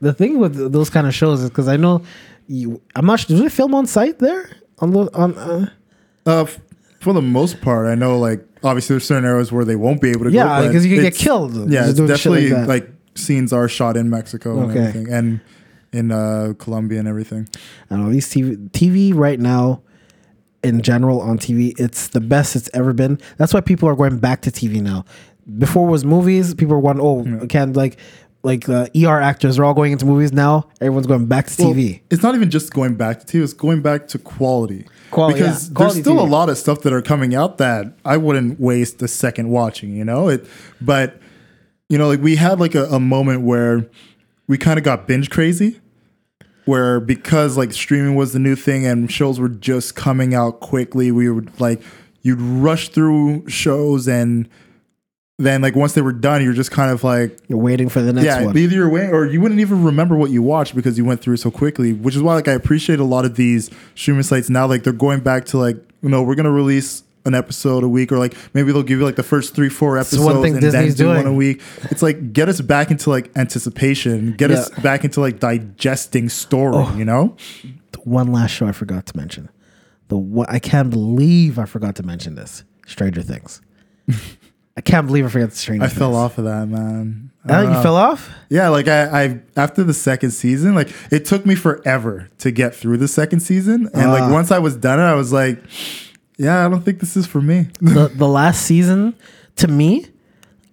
[0.00, 2.02] the thing with those kind of shows is because I know
[2.46, 2.80] you.
[2.94, 3.20] I'm not.
[3.20, 3.36] sure.
[3.36, 5.36] Do they film on site there on the on?
[5.36, 5.70] Uh,
[6.26, 6.60] Uh, f-
[7.00, 10.10] for the most part, I know like obviously there's certain areas where they won't be
[10.10, 10.30] able to.
[10.30, 13.96] Yeah, because you can get killed Yeah, it's shit like definitely like, scenes are shot
[13.96, 14.80] in Mexico and Okay.
[14.80, 15.40] everything, and
[15.92, 17.48] in uh, Colombia and everything.
[17.90, 19.80] I don't know these TV TV right now
[20.62, 21.78] in general on TV.
[21.78, 23.20] It's the best it's ever been.
[23.36, 25.04] That's why people are going back to TV now.
[25.58, 27.98] Before it was movies, people were going, oh, can like
[28.44, 30.68] like uh, ER actors are all going into movies now.
[30.80, 32.00] Everyone's going back to Well, TV.
[32.10, 34.86] it's not even just going back to TV, it's going back to quality.
[35.10, 35.74] Quality, because yeah.
[35.74, 36.28] Quality there's still TV.
[36.28, 39.96] a lot of stuff that are coming out that I wouldn't waste a second watching,
[39.96, 40.28] you know?
[40.28, 40.46] It
[40.80, 41.20] but
[41.88, 43.88] you know, like we had like a, a moment where
[44.46, 45.80] we kind of got binge crazy.
[46.68, 51.10] Where because like streaming was the new thing and shows were just coming out quickly,
[51.10, 51.80] we would like
[52.20, 54.46] you'd rush through shows and
[55.38, 58.12] then like once they were done, you're just kind of like You're waiting for the
[58.12, 58.58] next yeah, one.
[58.58, 61.34] either you're away or you wouldn't even remember what you watched because you went through
[61.34, 61.94] it so quickly.
[61.94, 64.66] Which is why like I appreciate a lot of these streaming sites now.
[64.66, 68.10] Like they're going back to like you know we're gonna release an episode a week
[68.10, 70.96] or like maybe they'll give you like the first three four episodes thing and Disney's
[70.96, 71.62] then do one a week.
[71.90, 76.74] It's like get us back into like anticipation, get us back into like digesting story.
[76.76, 76.96] Oh.
[76.96, 77.36] You know,
[78.02, 79.48] one last show I forgot to mention.
[80.08, 82.64] The what I can't believe I forgot to mention this.
[82.86, 83.60] Stranger Things.
[84.76, 85.92] I can't believe I forgot Stranger Things.
[85.92, 85.98] I Things.
[85.98, 87.30] fell off of that man.
[87.50, 87.82] Oh, you know.
[87.82, 88.30] fell off?
[88.48, 92.74] Yeah, like I, I after the second season, like it took me forever to get
[92.74, 94.12] through the second season, and Ah.
[94.12, 95.62] like once I was done, I was like,
[96.38, 97.68] yeah, I don't think this is for me.
[97.80, 99.14] the the last season,
[99.56, 100.06] to me,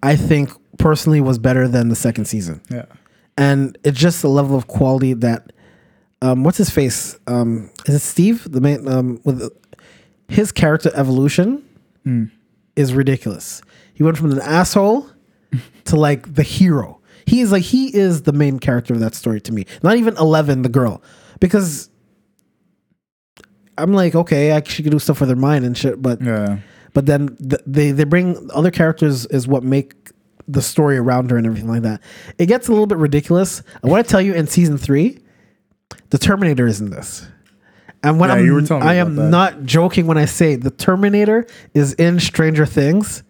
[0.02, 2.62] I think personally was better than the second season.
[2.70, 2.86] yeah,
[3.38, 5.52] and it's just the level of quality that
[6.22, 7.18] um what's his face?
[7.28, 8.50] Um is it steve?
[8.50, 9.52] The main um with
[10.30, 11.64] his character evolution
[12.76, 13.62] is ridiculous.
[13.96, 15.10] He went from an asshole
[15.86, 17.00] to like the hero.
[17.26, 19.66] He is like he is the main character of that story to me.
[19.82, 21.02] Not even 11 the girl.
[21.40, 21.90] Because
[23.78, 26.60] i'm like okay i she could do stuff with her mind and shit but yeah.
[26.94, 29.94] but then th- they they bring other characters is what make
[30.48, 32.00] the story around her and everything like that.
[32.38, 33.64] It gets a little bit ridiculous.
[33.84, 35.18] I want to tell you in season three,
[36.12, 37.28] the Terminator is in this.
[38.04, 39.30] And when Yeah, I'm, you were telling me I am that.
[39.32, 43.24] not joking when I say the Terminator is in Stranger Things.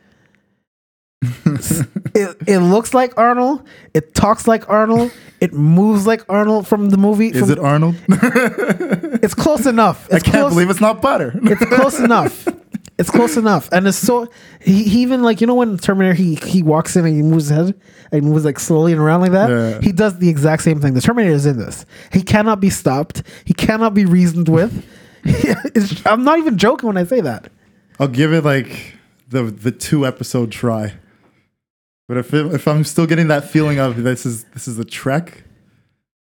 [1.21, 3.67] It, it looks like Arnold.
[3.93, 5.11] It talks like Arnold.
[5.41, 7.29] It moves like Arnold from the movie.
[7.29, 7.95] Is from- it Arnold?
[9.25, 10.07] It's close enough.
[10.11, 11.31] I It's can't close, believe it's not butter.
[11.43, 12.47] it's close enough.
[12.97, 14.27] It's close enough, and it's so
[14.61, 17.49] he, he even like you know when Terminator he he walks in and he moves
[17.49, 19.49] his head and moves like slowly and around like that.
[19.49, 19.81] Yeah.
[19.81, 20.93] He does the exact same thing.
[20.93, 21.85] The Terminator is in this.
[22.13, 23.23] He cannot be stopped.
[23.45, 24.85] He cannot be reasoned with.
[26.05, 27.49] I'm not even joking when I say that.
[27.99, 28.93] I'll give it like
[29.27, 30.93] the the two episode try.
[32.07, 34.85] But if it, if I'm still getting that feeling of this is this is a
[34.85, 35.43] trek,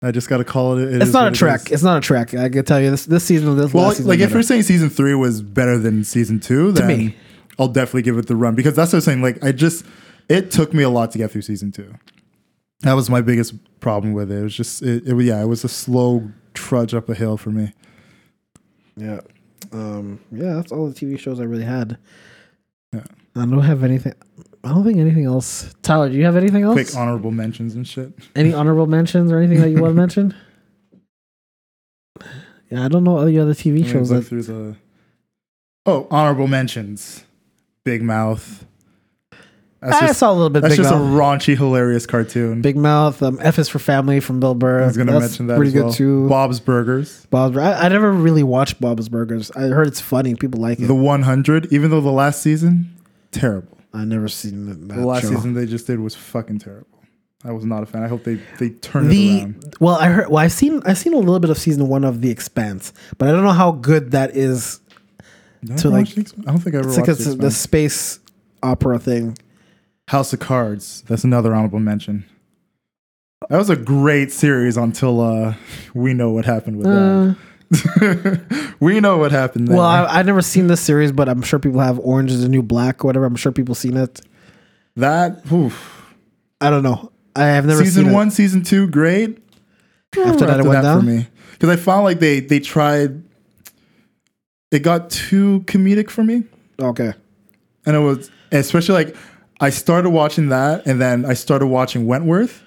[0.01, 0.83] I just got to call it.
[0.89, 1.61] it It's is not a trek.
[1.67, 1.71] is.
[1.73, 2.33] It's not a trek.
[2.33, 3.57] I can tell you this this season.
[3.57, 4.35] This Well, last like, season like if better.
[4.35, 7.15] you're saying season three was better than season two, then me.
[7.59, 9.21] I'll definitely give it the run because that's what I'm saying.
[9.21, 9.83] Like I just,
[10.29, 11.93] it took me a lot to get through season two.
[12.81, 14.35] That was my biggest problem with it.
[14.39, 17.49] It was just, it, it yeah, it was a slow trudge up a hill for
[17.49, 17.73] me.
[18.95, 19.21] Yeah.
[19.71, 21.97] Um, yeah, that's all the TV shows I really had.
[22.93, 23.03] Yeah.
[23.35, 24.13] I don't have anything.
[24.67, 25.73] I don't think anything else.
[25.81, 26.73] Tyler, do you have anything else?
[26.73, 28.11] Quick honorable mentions and shit.
[28.35, 30.35] Any honorable mentions or anything that you want to mention?
[32.69, 34.27] Yeah, I don't know any other TV shows look that.
[34.29, 34.75] through the.
[35.85, 37.23] Oh, honorable mentions.
[37.85, 38.65] Big Mouth.
[39.79, 40.63] That's I just, saw a little bit.
[40.63, 42.61] that's Big just a raunchy, hilarious cartoon.
[42.61, 43.23] Big Mouth.
[43.23, 44.83] Um, F is for Family from Bill Burr.
[44.83, 45.93] I was gonna mention that Pretty as good well.
[45.93, 46.27] too.
[46.27, 47.25] Bob's Burgers.
[47.27, 47.55] Bob's.
[47.57, 49.49] I, I never really watched Bob's Burgers.
[49.51, 50.35] I heard it's funny.
[50.35, 50.87] People like it.
[50.87, 52.93] The 100, even though the last season,
[53.31, 53.76] terrible.
[53.97, 55.29] I never seen that, that The last show.
[55.31, 56.87] season they just did was fucking terrible.
[57.43, 58.03] I was not a fan.
[58.03, 59.75] I hope they they turn it the around.
[59.79, 60.27] well, I heard.
[60.29, 60.81] Well, I've seen.
[60.85, 63.51] I've seen a little bit of season one of The Expanse, but I don't know
[63.51, 64.79] how good that is.
[65.77, 67.57] To, like- The I don't think I ever It's watched like The a, the Expanse.
[67.57, 68.19] space
[68.63, 69.37] opera thing.
[70.07, 71.03] House of Cards.
[71.07, 72.25] That's another honorable mention.
[73.49, 75.53] That was a great series until uh,
[75.93, 77.37] we know what happened with Uh, that.
[78.79, 79.77] we know what happened there.
[79.77, 82.49] well, I, I've never seen this series, but I'm sure people have Orange is the
[82.49, 83.25] New Black or whatever.
[83.25, 84.21] I'm sure people seen it.
[84.95, 86.15] that oof.
[86.61, 87.11] I don't know.
[87.35, 89.37] I have never season one, season two, great.
[90.17, 91.05] After that, it went for down?
[91.05, 93.23] me because I found like they they tried.
[94.71, 96.43] It got too comedic for me.
[96.79, 97.13] Okay.
[97.85, 99.15] and it was especially like
[99.59, 102.63] I started watching that, and then I started watching Wentworth,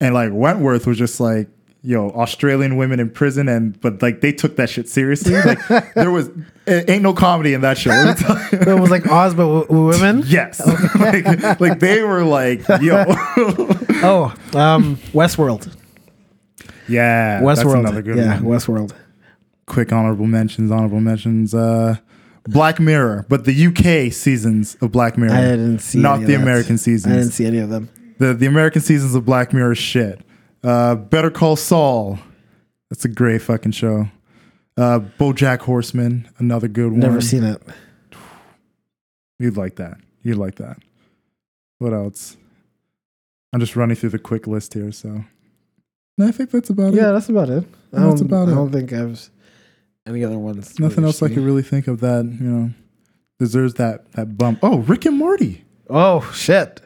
[0.00, 1.48] and like Wentworth was just like
[1.82, 5.34] yo Australian women in prison, and but like they took that shit seriously.
[5.34, 5.58] Like
[5.94, 6.30] there was
[6.66, 7.90] it ain't no comedy in that show.
[7.90, 8.76] Let me tell you.
[8.76, 10.22] It was like Oz, but w- women.
[10.26, 10.60] Yes,
[11.00, 13.04] like, like they were like yo,
[14.02, 15.74] Oh, um, Westworld.
[16.88, 17.80] yeah, that's Westworld.
[17.80, 18.58] another good yeah, one.
[18.58, 18.94] Westworld.
[19.66, 21.54] Quick honorable mentions, honorable mentions.
[21.54, 21.96] Uh,
[22.48, 26.34] Black Mirror, but the UK seasons of Black Mirror, I didn't see not the.
[26.34, 27.88] American I didn't see any of them.
[28.18, 30.20] The the American seasons of Black Mirror shit.
[30.62, 32.18] Uh, Better Call Saul.
[32.90, 34.08] That's a great fucking show.
[34.76, 37.00] Uh, BoJack Horseman, another good one.
[37.00, 37.62] Never seen it.
[39.38, 39.98] You'd like that.
[40.22, 40.78] You'd like that.
[41.78, 42.36] What else?
[43.52, 45.24] I'm just running through the quick list here, so.
[46.18, 46.96] No, I think that's about it.
[46.96, 47.64] Yeah, that's about it.
[47.92, 48.54] I That's don't, about I it.
[48.54, 49.30] don't think I've
[50.06, 50.78] any other ones.
[50.78, 52.70] Nothing else I could really think of that you know
[53.38, 54.58] deserves that that bump.
[54.62, 55.64] Oh, Rick and Morty.
[55.88, 56.82] Oh shit!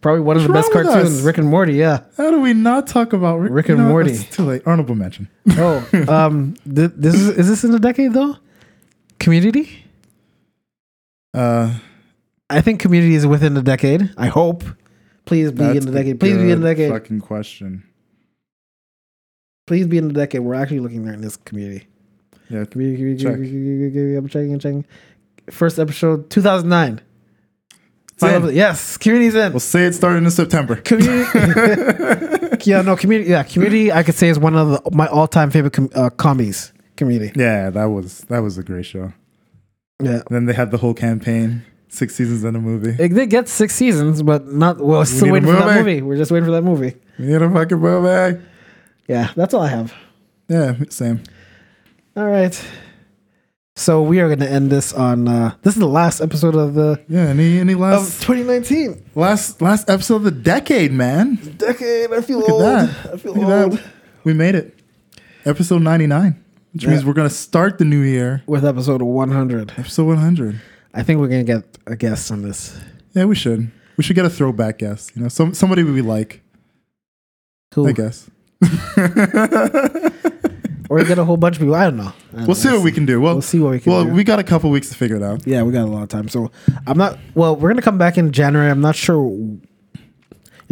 [0.00, 1.18] Probably one of the best cartoons.
[1.18, 1.22] us?
[1.22, 1.74] Rick and Morty.
[1.74, 2.00] Yeah.
[2.16, 4.12] How do we not talk about Rick, Rick and know, Morty.
[4.12, 4.62] It's too late.
[4.66, 5.28] Honorable mention.
[5.50, 8.36] Oh, um, th- this is is this in the decade though?
[9.18, 9.84] Community.
[11.34, 11.74] Uh,
[12.48, 14.12] I think Community is within the decade.
[14.16, 14.64] I hope.
[15.26, 16.18] Please be in the decade.
[16.18, 16.90] Please be in the decade.
[16.90, 17.84] Fucking question.
[19.66, 20.40] Please be in the decade.
[20.40, 21.86] We're actually looking there in this community.
[22.48, 23.34] Yeah, Community, community, Check.
[23.34, 24.84] community, community, I'm checking, I'm checking.
[25.50, 27.00] First episode, 2009.
[28.20, 29.52] Final- yes, Community's in.
[29.52, 30.76] we'll say it started in September.
[30.76, 31.28] Community.
[32.70, 33.30] yeah, no, Community.
[33.30, 33.92] Yeah, Community.
[33.92, 36.72] I could say is one of the, my all-time favorite com- uh, comedies.
[36.96, 37.32] Community.
[37.34, 39.12] Yeah, that was that was a great show.
[40.02, 40.22] Yeah.
[40.30, 43.02] then they had the whole campaign, six seasons in a movie.
[43.02, 44.78] It did get six seasons, but not.
[44.78, 46.02] Well, still need a waiting for that movie.
[46.02, 46.94] We're just waiting for that movie.
[47.18, 48.40] You know, fucking movie.
[49.08, 49.94] Yeah, that's all I have.
[50.48, 51.22] Yeah, same.
[52.16, 52.62] All right.
[53.80, 55.26] So we are going to end this on.
[55.26, 59.62] Uh, this is the last episode of the Yeah, any any of last 2019 last
[59.62, 61.36] last episode of the decade, man.
[61.56, 62.12] decade.
[62.12, 62.62] I feel Look at old.
[62.62, 62.90] that.
[63.14, 63.72] I feel Look at old.
[63.78, 63.84] that.
[64.22, 64.78] We made it.
[65.46, 66.36] Episode 99,
[66.74, 66.90] which Yeah.
[66.90, 68.42] means we're gonna start the new year.
[68.46, 70.60] With episode 100, Episode 100.
[70.92, 72.76] I think we're going to get a guest on this.
[73.14, 73.70] Yeah, we should.
[73.96, 75.12] We should get a throwback guest.
[75.16, 76.42] You know, some somebody we like.
[77.70, 77.86] Cool.
[77.88, 78.28] I guess.
[80.90, 81.74] Or get a whole bunch of people.
[81.76, 82.12] I don't know.
[82.32, 83.20] I don't We'll see what we can do.
[83.20, 83.96] Well, We'll see what we can do.
[83.96, 84.10] well, do.
[84.12, 85.46] we got a couple weeks to figure it out.
[85.46, 86.28] Yeah, we got a lot of time.
[86.28, 86.50] So
[86.86, 87.16] I'm not.
[87.34, 88.68] Well, we're gonna come back in January.
[88.70, 89.22] I'm not sure.
[89.24, 89.60] You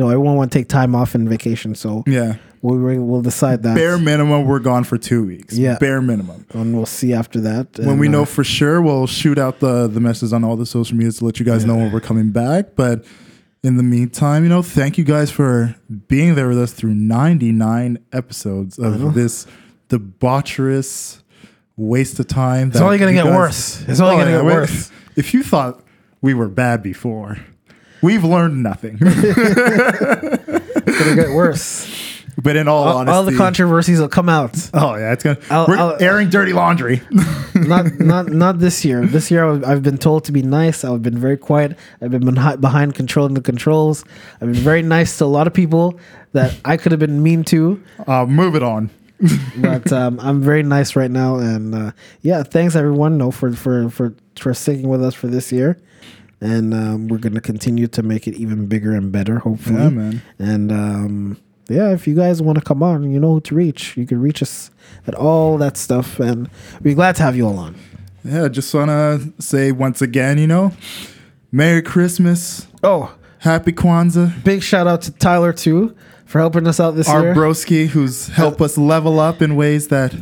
[0.04, 2.34] know, everyone want to take time off and vacation, so Yeah.
[2.62, 3.74] we'll we'll decide that.
[3.76, 5.56] Bare minimum, we're gone for two weeks.
[5.56, 5.76] Yeah.
[5.78, 6.46] Bare minimum.
[6.52, 7.78] and we'll see after that.
[7.78, 10.56] when And, we know uh, for sure, we'll shoot out the the messages on all
[10.56, 12.74] the social medias to let you guys know when we're coming back.
[12.76, 13.04] But
[13.64, 15.74] in the meantime, you know, thank you guys for
[16.08, 19.46] being there with us through 99 episodes of this
[19.88, 21.22] debaucherous
[21.76, 22.68] waste of time.
[22.68, 23.82] it's only gonna get worse.
[23.88, 24.90] It's only gonna get worse.
[25.16, 25.80] If you thought
[26.20, 27.38] we were bad before,
[28.02, 28.98] we've learned nothing.
[30.88, 31.86] It's gonna get worse.
[32.42, 34.70] but in all, all, honesty, all the controversies will come out.
[34.72, 35.38] Oh yeah, it's gonna.
[35.50, 37.02] I'll- we're I'll- airing dirty laundry.
[37.54, 39.04] not not not this year.
[39.06, 40.84] This year I've been told to be nice.
[40.84, 41.76] I've been very quiet.
[42.00, 42.24] I've been
[42.60, 44.04] behind controlling the controls.
[44.40, 45.98] I've been very nice to a lot of people
[46.32, 47.82] that I could have been mean to.
[48.06, 48.90] uh, move it on.
[49.56, 51.92] But um, I'm very nice right now, and uh,
[52.22, 53.18] yeah, thanks everyone.
[53.18, 55.78] No, for for for for sticking with us for this year,
[56.40, 59.82] and um, we're gonna continue to make it even bigger and better, hopefully.
[59.82, 60.22] Yeah, man.
[60.38, 61.36] And um,
[61.68, 63.96] yeah, if you guys want to come on, you know who to reach.
[63.96, 64.70] You can reach us
[65.06, 66.48] at all that stuff, and
[66.82, 67.74] we're glad to have you all on.
[68.24, 70.72] Yeah, just wanna say once again, you know,
[71.50, 75.96] Merry Christmas, Oh, Happy Kwanzaa, big shout out to Tyler too
[76.28, 77.34] for helping us out this our year.
[77.34, 80.14] broski, who's helped us level up in ways that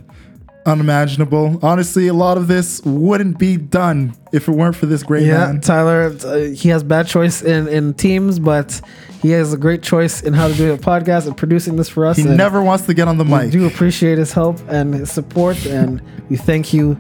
[0.67, 1.59] unimaginable.
[1.63, 5.39] Honestly, a lot of this wouldn't be done if it weren't for this great yeah,
[5.47, 5.61] man.
[5.61, 8.81] Tyler, uh, he has bad choice in, in teams, but
[9.23, 12.05] he has a great choice in how to do a podcast and producing this for
[12.07, 12.17] us.
[12.17, 13.51] He never wants to get on the we mic.
[13.51, 16.99] do appreciate his help and his support, and we thank you.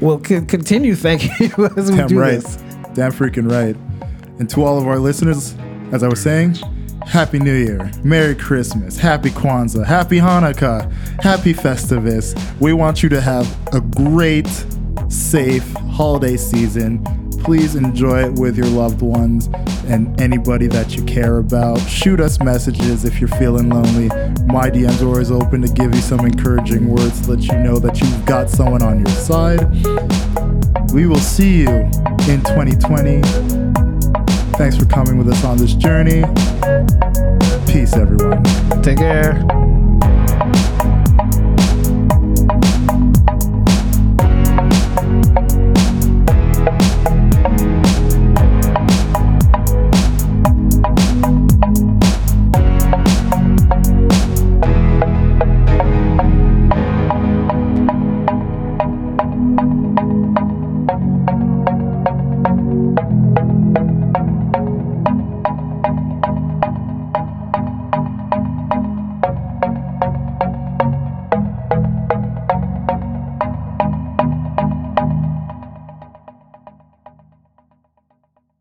[0.00, 2.40] We'll c- continue thanking you as we Damn do right.
[2.40, 2.56] this.
[2.94, 3.76] Damn freaking right.
[4.38, 5.56] And to all of our listeners,
[5.92, 6.56] as I was saying,
[7.06, 10.90] Happy New Year, Merry Christmas, Happy Kwanzaa, Happy Hanukkah,
[11.22, 12.34] Happy Festivus.
[12.60, 14.48] We want you to have a great,
[15.08, 17.04] safe holiday season.
[17.44, 19.48] Please enjoy it with your loved ones
[19.86, 21.78] and anybody that you care about.
[21.88, 24.08] Shoot us messages if you're feeling lonely.
[24.46, 27.78] My DMs are always open to give you some encouraging words to let you know
[27.78, 29.62] that you've got someone on your side.
[30.92, 31.68] We will see you
[32.28, 33.63] in 2020.
[34.56, 36.22] Thanks for coming with us on this journey.
[37.66, 38.42] Peace, everyone.
[38.82, 39.73] Take care.